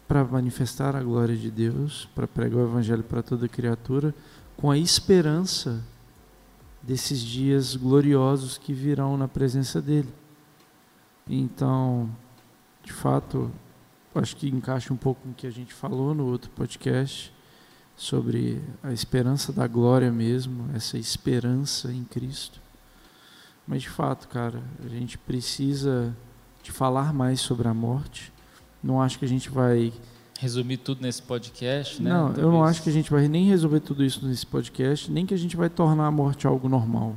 para 0.07 0.23
manifestar 0.25 0.95
a 0.95 1.01
glória 1.01 1.35
de 1.37 1.49
Deus, 1.49 2.07
para 2.13 2.27
pregar 2.27 2.59
o 2.59 2.67
evangelho 2.67 3.03
para 3.03 3.23
toda 3.23 3.47
criatura, 3.47 4.13
com 4.57 4.69
a 4.69 4.77
esperança 4.77 5.81
desses 6.81 7.19
dias 7.19 7.75
gloriosos 7.75 8.57
que 8.57 8.73
virão 8.73 9.15
na 9.15 9.27
presença 9.27 9.81
dele. 9.81 10.13
Então, 11.29 12.09
de 12.83 12.91
fato, 12.91 13.51
acho 14.13 14.35
que 14.35 14.49
encaixa 14.49 14.93
um 14.93 14.97
pouco 14.97 15.21
com 15.21 15.29
o 15.29 15.33
que 15.33 15.47
a 15.47 15.51
gente 15.51 15.73
falou 15.73 16.13
no 16.13 16.25
outro 16.25 16.49
podcast 16.51 17.33
sobre 17.95 18.61
a 18.83 18.91
esperança 18.91 19.53
da 19.53 19.67
glória 19.67 20.11
mesmo, 20.11 20.69
essa 20.75 20.97
esperança 20.97 21.91
em 21.91 22.03
Cristo. 22.03 22.59
Mas 23.67 23.83
de 23.83 23.89
fato, 23.89 24.27
cara, 24.27 24.61
a 24.83 24.87
gente 24.87 25.17
precisa 25.17 26.15
de 26.63 26.71
falar 26.71 27.13
mais 27.13 27.39
sobre 27.39 27.67
a 27.67 27.73
morte. 27.73 28.31
Não 28.83 29.01
acho 29.01 29.19
que 29.19 29.25
a 29.25 29.27
gente 29.27 29.49
vai 29.49 29.93
resumir 30.39 30.77
tudo 30.77 31.01
nesse 31.01 31.21
podcast, 31.21 32.01
né? 32.01 32.09
Não, 32.09 32.25
Talvez. 32.25 32.43
eu 32.43 32.51
não 32.51 32.63
acho 32.63 32.81
que 32.81 32.89
a 32.89 32.91
gente 32.91 33.11
vai 33.11 33.27
nem 33.27 33.45
resolver 33.45 33.79
tudo 33.79 34.03
isso 34.03 34.25
nesse 34.25 34.45
podcast, 34.45 35.11
nem 35.11 35.25
que 35.25 35.33
a 35.33 35.37
gente 35.37 35.55
vai 35.55 35.69
tornar 35.69 36.07
a 36.07 36.11
morte 36.11 36.47
algo 36.47 36.67
normal. 36.67 37.15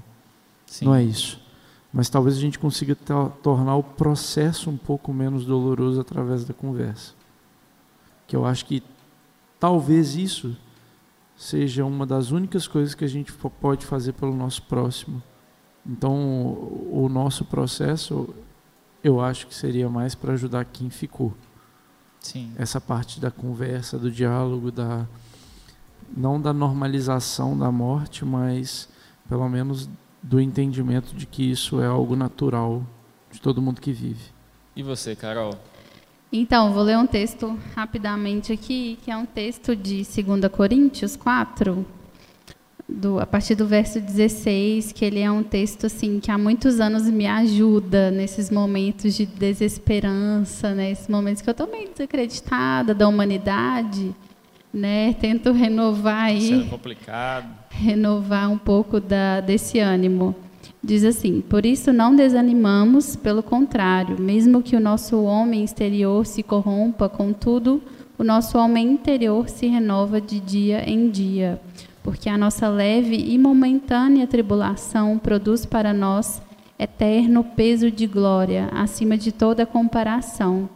Sim. 0.66 0.85
Não 0.85 0.94
é 0.94 1.02
isso. 1.02 1.40
Mas 1.90 2.09
talvez 2.11 2.37
a 2.37 2.40
gente 2.40 2.59
consiga 2.59 2.94
tornar 3.42 3.76
o 3.76 3.83
processo 3.83 4.68
um 4.68 4.76
pouco 4.76 5.12
menos 5.12 5.46
doloroso 5.46 6.00
através 6.00 6.44
da 6.44 6.52
conversa. 6.52 7.14
Que 8.26 8.37
eu 8.37 8.44
acho 8.44 8.66
que 8.66 8.83
talvez 9.59 10.16
isso 10.16 10.57
seja 11.37 11.85
uma 11.85 12.04
das 12.04 12.30
únicas 12.30 12.66
coisas 12.66 12.94
que 12.94 13.04
a 13.04 13.09
gente 13.09 13.33
pode 13.33 13.87
fazer 13.87 14.12
pelo 14.12 14.35
nosso 14.35 14.62
próximo. 14.62 15.22
Então, 15.87 16.14
o 16.90 17.09
nosso 17.11 17.44
processo, 17.44 18.35
eu 19.03 19.20
acho 19.20 19.47
que 19.47 19.55
seria 19.55 19.88
mais 19.88 20.14
para 20.14 20.33
ajudar 20.33 20.64
quem 20.64 20.88
ficou. 20.88 21.35
Sim. 22.20 22.53
Essa 22.57 22.81
parte 22.81 23.20
da 23.20 23.31
conversa, 23.31 23.99
do 23.99 24.11
diálogo, 24.11 24.70
da 24.70 25.07
não 26.16 26.40
da 26.40 26.53
normalização 26.53 27.59
da 27.59 27.70
morte, 27.70 28.25
mas 28.25 28.88
pelo 29.29 29.49
menos 29.49 29.88
do 30.23 30.40
entendimento 30.40 31.14
de 31.14 31.27
que 31.27 31.51
isso 31.51 31.81
é 31.81 31.87
algo 31.87 32.16
natural 32.16 32.83
de 33.31 33.40
todo 33.40 33.61
mundo 33.61 33.81
que 33.81 33.92
vive. 33.92 34.33
E 34.75 34.83
você, 34.83 35.14
Carol? 35.14 35.55
Então, 36.33 36.73
vou 36.73 36.83
ler 36.83 36.99
um 36.99 37.07
texto 37.07 37.59
rapidamente 37.75 38.53
aqui, 38.53 38.99
que 39.05 39.11
é 39.11 39.16
um 39.16 39.27
texto 39.27 39.77
de 39.77 40.03
2 40.03 40.51
Coríntios 40.51 41.14
4, 41.14 41.87
do, 42.88 43.18
a 43.18 43.27
partir 43.27 43.55
do 43.55 43.66
verso 43.66 44.01
16, 44.01 44.92
que 44.92 45.05
ele 45.05 45.20
é 45.20 45.31
um 45.31 45.42
texto 45.42 45.87
assim 45.87 46.20
que 46.20 46.31
há 46.31 46.37
muitos 46.37 46.81
anos 46.81 47.05
me 47.05 47.27
ajuda 47.27 48.11
nesses 48.11 48.51
momentos 48.51 49.14
de 49.14 49.25
desesperança, 49.25 50.75
né? 50.75 50.90
esses 50.90 51.09
momentos 51.09 51.40
que 51.40 51.49
eu 51.49 51.53
estou 51.53 51.66
meio 51.66 51.88
desacreditada 51.88 52.94
da 52.94 53.09
humanidade, 53.09 54.14
né? 54.73 55.14
Tento 55.14 55.53
renovar 55.53 56.25
aí, 56.25 56.49
Sendo 56.49 56.68
complicado. 56.68 57.47
renovar 57.70 58.51
um 58.51 58.59
pouco 58.59 59.01
da, 59.01 59.40
desse 59.40 59.79
ânimo. 59.79 60.35
Diz 60.83 61.05
assim: 61.05 61.40
Por 61.40 61.64
isso 61.64 61.92
não 61.92 62.14
desanimamos, 62.14 63.16
pelo 63.16 63.42
contrário, 63.42 64.20
mesmo 64.20 64.62
que 64.62 64.75
o 64.77 64.81
nosso 64.81 65.23
homem 65.23 65.64
exterior 65.64 66.27
se 66.27 66.42
corrompa, 66.42 67.09
contudo, 67.09 67.81
o 68.18 68.25
nosso 68.25 68.59
homem 68.59 68.88
interior 68.92 69.49
se 69.49 69.66
renova 69.66 70.20
de 70.20 70.40
dia 70.40 70.88
em 70.88 71.09
dia, 71.09 71.61
porque 72.04 72.28
a 72.28 72.36
nossa 72.36 72.68
leve 72.68 73.16
e 73.16 73.38
momentânea 73.38 74.26
tribulação 74.26 75.18
produz 75.18 75.64
para 75.64 75.94
nós 75.94 76.40
eterno 76.78 77.42
peso 77.42 77.90
de 77.90 78.06
glória, 78.06 78.68
acima 78.74 79.16
de 79.16 79.32
toda 79.32 79.64
comparação. 79.64 80.68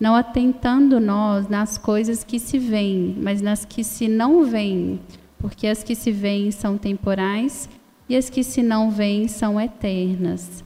Não 0.00 0.16
atentando 0.16 0.98
nós 0.98 1.48
nas 1.48 1.78
coisas 1.78 2.24
que 2.24 2.40
se 2.40 2.58
veem, 2.58 3.16
mas 3.22 3.40
nas 3.40 3.64
que 3.64 3.84
se 3.84 4.08
não 4.08 4.44
veem, 4.44 5.00
porque 5.38 5.68
as 5.68 5.84
que 5.84 5.94
se 5.94 6.10
veem 6.10 6.50
são 6.50 6.76
temporais 6.76 7.68
e 8.08 8.16
as 8.16 8.28
que 8.28 8.42
se 8.42 8.60
não 8.60 8.90
veem 8.90 9.28
são 9.28 9.60
eternas. 9.60 10.64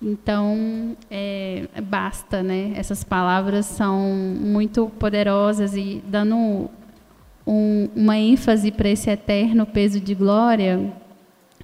Então, 0.00 0.94
é, 1.10 1.66
basta, 1.84 2.42
né? 2.42 2.72
Essas 2.76 3.02
palavras 3.02 3.64
são 3.64 3.98
muito 3.98 4.92
poderosas 4.98 5.74
e 5.74 6.02
dando 6.06 6.70
um, 7.48 7.88
uma 7.96 8.18
ênfase 8.18 8.70
para 8.70 8.90
esse 8.90 9.08
eterno 9.08 9.64
peso 9.64 9.98
de 9.98 10.14
glória. 10.14 10.92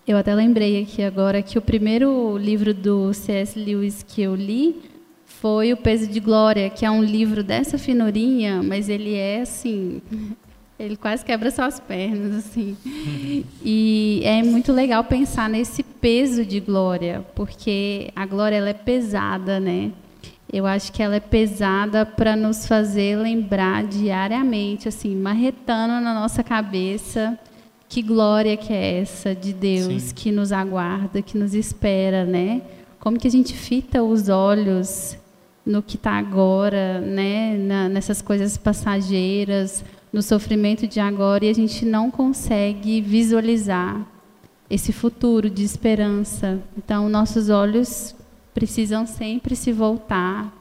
Eu 0.08 0.16
até 0.16 0.34
lembrei 0.34 0.82
aqui 0.82 1.02
agora 1.02 1.42
que 1.42 1.58
o 1.58 1.62
primeiro 1.62 2.38
livro 2.38 2.72
do 2.72 3.12
C.S. 3.12 3.58
Lewis 3.58 4.02
que 4.02 4.22
eu 4.22 4.34
li 4.34 4.82
foi 5.26 5.74
O 5.74 5.76
Peso 5.76 6.06
de 6.06 6.20
Glória, 6.20 6.70
que 6.70 6.86
é 6.86 6.90
um 6.90 7.02
livro 7.02 7.44
dessa 7.44 7.76
finurinha, 7.76 8.62
mas 8.62 8.88
ele 8.88 9.14
é 9.14 9.42
assim, 9.42 10.00
ele 10.78 10.96
quase 10.96 11.22
quebra 11.22 11.50
suas 11.50 11.78
pernas, 11.78 12.34
assim. 12.34 12.76
E 13.62 14.22
é 14.24 14.42
muito 14.42 14.72
legal 14.72 15.04
pensar 15.04 15.50
nesse 15.50 15.82
peso 15.82 16.44
de 16.44 16.60
glória, 16.60 17.24
porque 17.34 18.10
a 18.16 18.24
glória 18.24 18.56
ela 18.56 18.70
é 18.70 18.74
pesada, 18.74 19.60
né? 19.60 19.92
Eu 20.52 20.66
acho 20.66 20.92
que 20.92 21.02
ela 21.02 21.16
é 21.16 21.20
pesada 21.20 22.06
para 22.06 22.36
nos 22.36 22.66
fazer 22.66 23.16
lembrar 23.16 23.84
diariamente, 23.84 24.88
assim, 24.88 25.16
marretando 25.16 26.00
na 26.00 26.14
nossa 26.14 26.42
cabeça 26.42 27.38
que 27.88 28.02
glória 28.02 28.56
que 28.56 28.72
é 28.72 29.00
essa 29.00 29.34
de 29.34 29.52
Deus 29.52 30.02
Sim. 30.02 30.14
que 30.14 30.32
nos 30.32 30.52
aguarda, 30.52 31.22
que 31.22 31.38
nos 31.38 31.54
espera, 31.54 32.24
né? 32.24 32.62
Como 32.98 33.18
que 33.18 33.28
a 33.28 33.30
gente 33.30 33.54
fita 33.54 34.02
os 34.02 34.28
olhos 34.28 35.16
no 35.64 35.82
que 35.82 35.96
está 35.96 36.12
agora, 36.12 37.00
né? 37.00 37.56
Na, 37.56 37.88
nessas 37.88 38.20
coisas 38.20 38.56
passageiras, 38.56 39.84
no 40.12 40.22
sofrimento 40.22 40.86
de 40.86 41.00
agora 41.00 41.44
e 41.44 41.50
a 41.50 41.52
gente 41.52 41.84
não 41.84 42.10
consegue 42.10 43.00
visualizar 43.00 44.04
esse 44.68 44.92
futuro 44.92 45.48
de 45.50 45.62
esperança. 45.62 46.58
Então, 46.76 47.08
nossos 47.08 47.48
olhos 47.48 48.14
precisam 48.54 49.06
sempre 49.06 49.56
se 49.56 49.72
voltar 49.72 50.52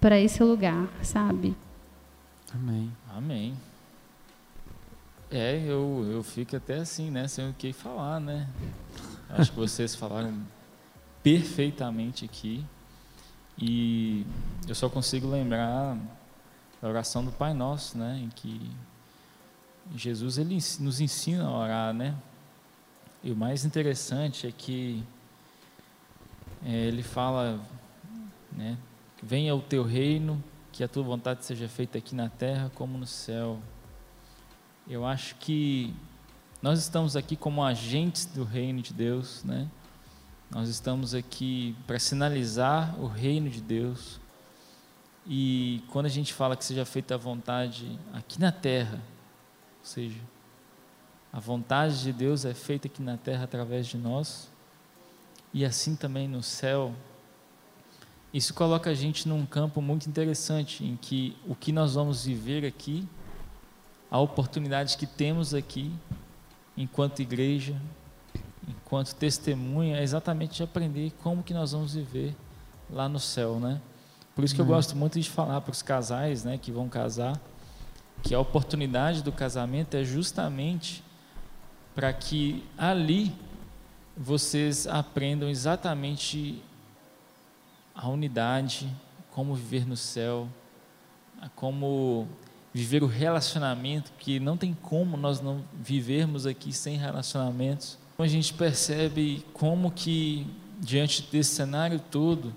para 0.00 0.18
esse 0.18 0.42
lugar, 0.42 0.88
sabe? 1.02 1.56
Amém. 2.52 2.92
Amém. 3.08 3.56
É, 5.30 5.56
eu, 5.66 6.06
eu 6.10 6.22
fico 6.22 6.56
até 6.56 6.76
assim, 6.78 7.10
né? 7.10 7.26
Sem 7.28 7.48
o 7.48 7.54
que 7.54 7.72
falar, 7.72 8.20
né? 8.20 8.48
Acho 9.30 9.52
que 9.52 9.58
vocês 9.58 9.94
falaram 9.94 10.42
perfeitamente 11.22 12.24
aqui. 12.24 12.64
E 13.58 14.26
eu 14.68 14.74
só 14.74 14.88
consigo 14.88 15.28
lembrar 15.28 15.96
da 16.80 16.88
oração 16.88 17.24
do 17.24 17.32
Pai 17.32 17.54
Nosso, 17.54 17.96
né? 17.96 18.20
Em 18.22 18.28
que 18.28 18.70
Jesus 19.94 20.38
ele 20.38 20.58
nos 20.80 21.00
ensina 21.00 21.44
a 21.44 21.50
orar, 21.50 21.94
né? 21.94 22.14
E 23.22 23.32
o 23.32 23.36
mais 23.36 23.64
interessante 23.64 24.46
é 24.46 24.52
que 24.52 25.02
ele 26.64 27.02
fala, 27.02 27.60
né? 28.52 28.76
Venha 29.22 29.54
o 29.54 29.60
teu 29.60 29.82
reino, 29.82 30.42
que 30.72 30.84
a 30.84 30.88
tua 30.88 31.02
vontade 31.02 31.44
seja 31.44 31.68
feita 31.68 31.98
aqui 31.98 32.14
na 32.14 32.28
terra 32.28 32.70
como 32.74 32.98
no 32.98 33.06
céu. 33.06 33.58
Eu 34.86 35.06
acho 35.06 35.34
que 35.36 35.94
nós 36.62 36.78
estamos 36.78 37.16
aqui 37.16 37.34
como 37.34 37.64
agentes 37.64 38.26
do 38.26 38.44
reino 38.44 38.82
de 38.82 38.92
Deus, 38.92 39.42
né? 39.44 39.68
Nós 40.50 40.68
estamos 40.68 41.14
aqui 41.14 41.74
para 41.86 41.98
sinalizar 41.98 42.98
o 43.00 43.06
reino 43.06 43.50
de 43.50 43.60
Deus. 43.60 44.20
E 45.26 45.82
quando 45.90 46.06
a 46.06 46.10
gente 46.10 46.32
fala 46.32 46.56
que 46.56 46.64
seja 46.64 46.84
feita 46.84 47.14
a 47.14 47.18
vontade 47.18 47.98
aqui 48.12 48.40
na 48.40 48.52
terra, 48.52 49.02
ou 49.80 49.84
seja, 49.84 50.20
a 51.32 51.40
vontade 51.40 52.02
de 52.02 52.12
Deus 52.12 52.44
é 52.44 52.54
feita 52.54 52.86
aqui 52.86 53.02
na 53.02 53.16
terra 53.16 53.44
através 53.44 53.86
de 53.86 53.98
nós, 53.98 54.50
e 55.56 55.64
assim 55.64 55.96
também 55.96 56.28
no 56.28 56.42
céu, 56.42 56.92
isso 58.30 58.52
coloca 58.52 58.90
a 58.90 58.94
gente 58.94 59.26
num 59.26 59.46
campo 59.46 59.80
muito 59.80 60.06
interessante, 60.06 60.84
em 60.84 60.96
que 60.98 61.34
o 61.48 61.54
que 61.54 61.72
nós 61.72 61.94
vamos 61.94 62.26
viver 62.26 62.66
aqui, 62.66 63.08
a 64.10 64.18
oportunidade 64.20 64.98
que 64.98 65.06
temos 65.06 65.54
aqui, 65.54 65.90
enquanto 66.76 67.20
igreja, 67.22 67.74
enquanto 68.68 69.14
testemunha, 69.14 69.96
é 69.96 70.02
exatamente 70.02 70.56
de 70.56 70.62
aprender 70.62 71.10
como 71.22 71.42
que 71.42 71.54
nós 71.54 71.72
vamos 71.72 71.94
viver 71.94 72.36
lá 72.90 73.08
no 73.08 73.18
céu, 73.18 73.58
né? 73.58 73.80
Por 74.34 74.44
isso 74.44 74.54
que 74.54 74.60
eu 74.60 74.66
Hum. 74.66 74.68
gosto 74.68 74.94
muito 74.94 75.18
de 75.18 75.30
falar 75.30 75.62
para 75.62 75.72
os 75.72 75.80
casais, 75.80 76.44
né, 76.44 76.58
que 76.58 76.70
vão 76.70 76.86
casar, 76.86 77.40
que 78.22 78.34
a 78.34 78.38
oportunidade 78.38 79.22
do 79.22 79.32
casamento 79.32 79.94
é 79.94 80.04
justamente 80.04 81.02
para 81.94 82.12
que 82.12 82.62
ali 82.76 83.34
vocês 84.16 84.86
aprendam 84.86 85.48
exatamente 85.48 86.62
a 87.94 88.08
unidade, 88.08 88.90
como 89.30 89.54
viver 89.54 89.86
no 89.86 89.96
céu, 89.96 90.48
como 91.54 92.26
viver 92.72 93.02
o 93.02 93.06
relacionamento, 93.06 94.12
que 94.18 94.40
não 94.40 94.56
tem 94.56 94.74
como 94.74 95.16
nós 95.16 95.40
não 95.40 95.62
vivermos 95.74 96.46
aqui 96.46 96.72
sem 96.72 96.96
relacionamentos. 96.96 97.98
A 98.18 98.26
gente 98.26 98.54
percebe 98.54 99.44
como 99.52 99.90
que 99.90 100.46
diante 100.78 101.22
desse 101.22 101.54
cenário 101.54 102.00
todo, 102.10 102.54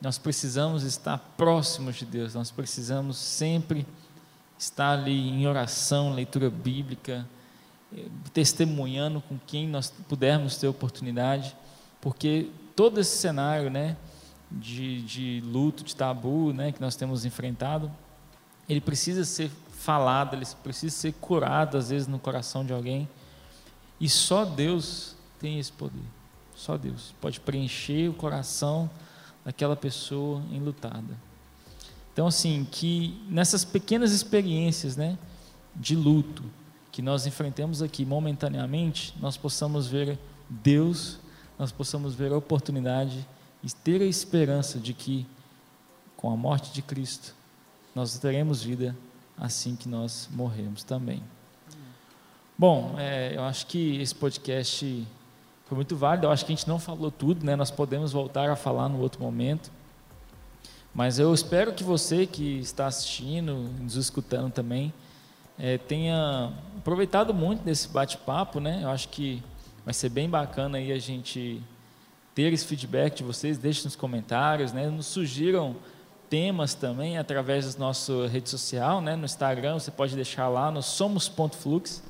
nós 0.00 0.18
precisamos 0.18 0.82
estar 0.82 1.18
próximos 1.36 1.96
de 1.96 2.06
Deus, 2.06 2.34
nós 2.34 2.50
precisamos 2.50 3.16
sempre 3.16 3.86
estar 4.58 4.92
ali 4.92 5.28
em 5.28 5.46
oração, 5.46 6.14
leitura 6.14 6.50
bíblica, 6.50 7.26
testemunhando 8.32 9.20
com 9.20 9.38
quem 9.46 9.68
nós 9.68 9.92
pudermos 10.08 10.56
ter 10.56 10.68
oportunidade, 10.68 11.56
porque 12.00 12.48
todo 12.76 13.00
esse 13.00 13.18
cenário, 13.18 13.70
né, 13.70 13.96
de, 14.50 15.02
de 15.02 15.42
luto, 15.44 15.82
de 15.84 15.94
tabu, 15.94 16.52
né, 16.52 16.72
que 16.72 16.80
nós 16.80 16.96
temos 16.96 17.24
enfrentado, 17.24 17.90
ele 18.68 18.80
precisa 18.80 19.24
ser 19.24 19.50
falado, 19.72 20.34
ele 20.34 20.46
precisa 20.62 20.94
ser 20.94 21.12
curado 21.14 21.76
às 21.76 21.90
vezes 21.90 22.06
no 22.06 22.18
coração 22.18 22.64
de 22.64 22.72
alguém, 22.72 23.08
e 24.00 24.08
só 24.08 24.44
Deus 24.44 25.16
tem 25.38 25.58
esse 25.58 25.72
poder. 25.72 26.04
Só 26.54 26.76
Deus 26.76 27.14
pode 27.20 27.40
preencher 27.40 28.08
o 28.08 28.14
coração 28.14 28.90
daquela 29.44 29.74
pessoa 29.74 30.42
enlutada. 30.50 31.18
Então, 32.12 32.26
assim, 32.26 32.66
que 32.70 33.18
nessas 33.28 33.64
pequenas 33.64 34.12
experiências, 34.12 34.96
né, 34.96 35.18
de 35.74 35.96
luto 35.96 36.44
que 36.90 37.02
nós 37.02 37.26
enfrentamos 37.26 37.82
aqui 37.82 38.04
momentaneamente, 38.04 39.14
nós 39.20 39.36
possamos 39.36 39.86
ver 39.86 40.18
Deus, 40.48 41.18
nós 41.58 41.70
possamos 41.70 42.14
ver 42.14 42.32
a 42.32 42.36
oportunidade 42.36 43.26
e 43.62 43.70
ter 43.70 44.00
a 44.00 44.06
esperança 44.06 44.78
de 44.78 44.92
que, 44.92 45.26
com 46.16 46.30
a 46.32 46.36
morte 46.36 46.72
de 46.72 46.82
Cristo, 46.82 47.34
nós 47.94 48.18
teremos 48.18 48.62
vida 48.62 48.96
assim 49.36 49.76
que 49.76 49.88
nós 49.88 50.28
morremos 50.32 50.82
também. 50.82 51.22
Bom, 52.58 52.94
é, 52.98 53.34
eu 53.34 53.42
acho 53.44 53.66
que 53.66 54.00
esse 54.00 54.14
podcast 54.14 55.06
foi 55.64 55.76
muito 55.76 55.96
válido. 55.96 56.26
Eu 56.26 56.30
acho 56.30 56.44
que 56.44 56.52
a 56.52 56.56
gente 56.56 56.68
não 56.68 56.78
falou 56.78 57.10
tudo, 57.10 57.46
né? 57.46 57.56
Nós 57.56 57.70
podemos 57.70 58.12
voltar 58.12 58.50
a 58.50 58.56
falar 58.56 58.88
no 58.88 59.00
outro 59.00 59.22
momento. 59.22 59.70
Mas 60.94 61.18
eu 61.18 61.32
espero 61.32 61.72
que 61.72 61.84
você 61.84 62.26
que 62.26 62.58
está 62.58 62.86
assistindo, 62.86 63.54
nos 63.80 63.94
escutando 63.94 64.52
também, 64.52 64.92
é, 65.60 65.76
tenha 65.76 66.52
aproveitado 66.78 67.34
muito 67.34 67.62
desse 67.62 67.88
bate-papo, 67.88 68.58
né? 68.60 68.80
Eu 68.82 68.88
acho 68.90 69.08
que 69.08 69.42
vai 69.84 69.92
ser 69.92 70.08
bem 70.08 70.28
bacana 70.28 70.78
aí 70.78 70.90
a 70.90 70.98
gente 70.98 71.62
ter 72.34 72.52
esse 72.52 72.64
feedback 72.64 73.16
de 73.16 73.24
vocês. 73.24 73.58
Deixem 73.58 73.84
nos 73.84 73.94
comentários, 73.94 74.72
né? 74.72 74.88
Nos 74.88 75.06
sugiram 75.06 75.76
temas 76.30 76.74
também 76.74 77.18
através 77.18 77.74
do 77.74 77.80
nosso 77.80 78.26
rede 78.26 78.48
social, 78.48 79.00
né? 79.00 79.16
no 79.16 79.24
Instagram, 79.24 79.80
você 79.80 79.90
pode 79.90 80.14
deixar 80.14 80.48
lá 80.48 80.70
no 80.70 80.80
somos.flux 80.80 82.04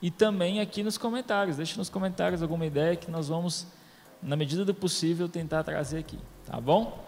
e 0.00 0.12
também 0.12 0.60
aqui 0.60 0.82
nos 0.84 0.96
comentários. 0.96 1.56
Deixe 1.56 1.76
nos 1.76 1.90
comentários 1.90 2.40
alguma 2.40 2.64
ideia 2.64 2.94
que 2.94 3.10
nós 3.10 3.28
vamos, 3.28 3.66
na 4.22 4.36
medida 4.36 4.64
do 4.64 4.72
possível, 4.72 5.28
tentar 5.28 5.64
trazer 5.64 5.98
aqui, 5.98 6.18
tá 6.46 6.60
bom? 6.60 7.04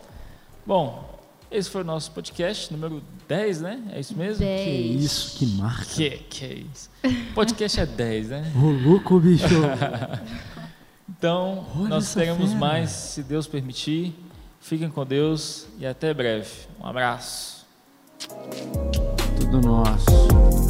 Bom, 0.67 1.20
esse 1.51 1.69
foi 1.69 1.81
o 1.83 1.85
nosso 1.85 2.11
podcast 2.13 2.73
número 2.73 3.03
10, 3.29 3.61
né? 3.61 3.83
É 3.93 4.01
isso 4.01 4.17
mesmo? 4.17 4.45
10. 4.45 4.65
Que 4.65 5.05
isso, 5.05 5.39
que 5.39 5.47
marca. 5.47 5.85
Que, 5.85 6.11
que 6.11 6.45
é 6.45 6.55
isso? 6.55 6.91
Podcast 7.35 7.81
é 7.81 7.87
10, 7.87 8.29
né? 8.29 8.53
Ô, 8.57 8.89
louco, 8.89 9.19
bicho. 9.21 9.45
Então, 11.19 11.67
Olha 11.77 11.89
nós 11.89 12.15
teremos 12.15 12.49
fera. 12.51 12.59
mais, 12.59 12.91
se 12.91 13.23
Deus 13.23 13.47
permitir. 13.47 14.15
Fiquem 14.59 14.89
com 14.89 15.05
Deus 15.05 15.67
e 15.79 15.85
até 15.85 16.15
breve. 16.15 16.49
Um 16.81 16.87
abraço. 16.87 17.67
Tudo 19.39 19.61
nosso. 19.61 20.70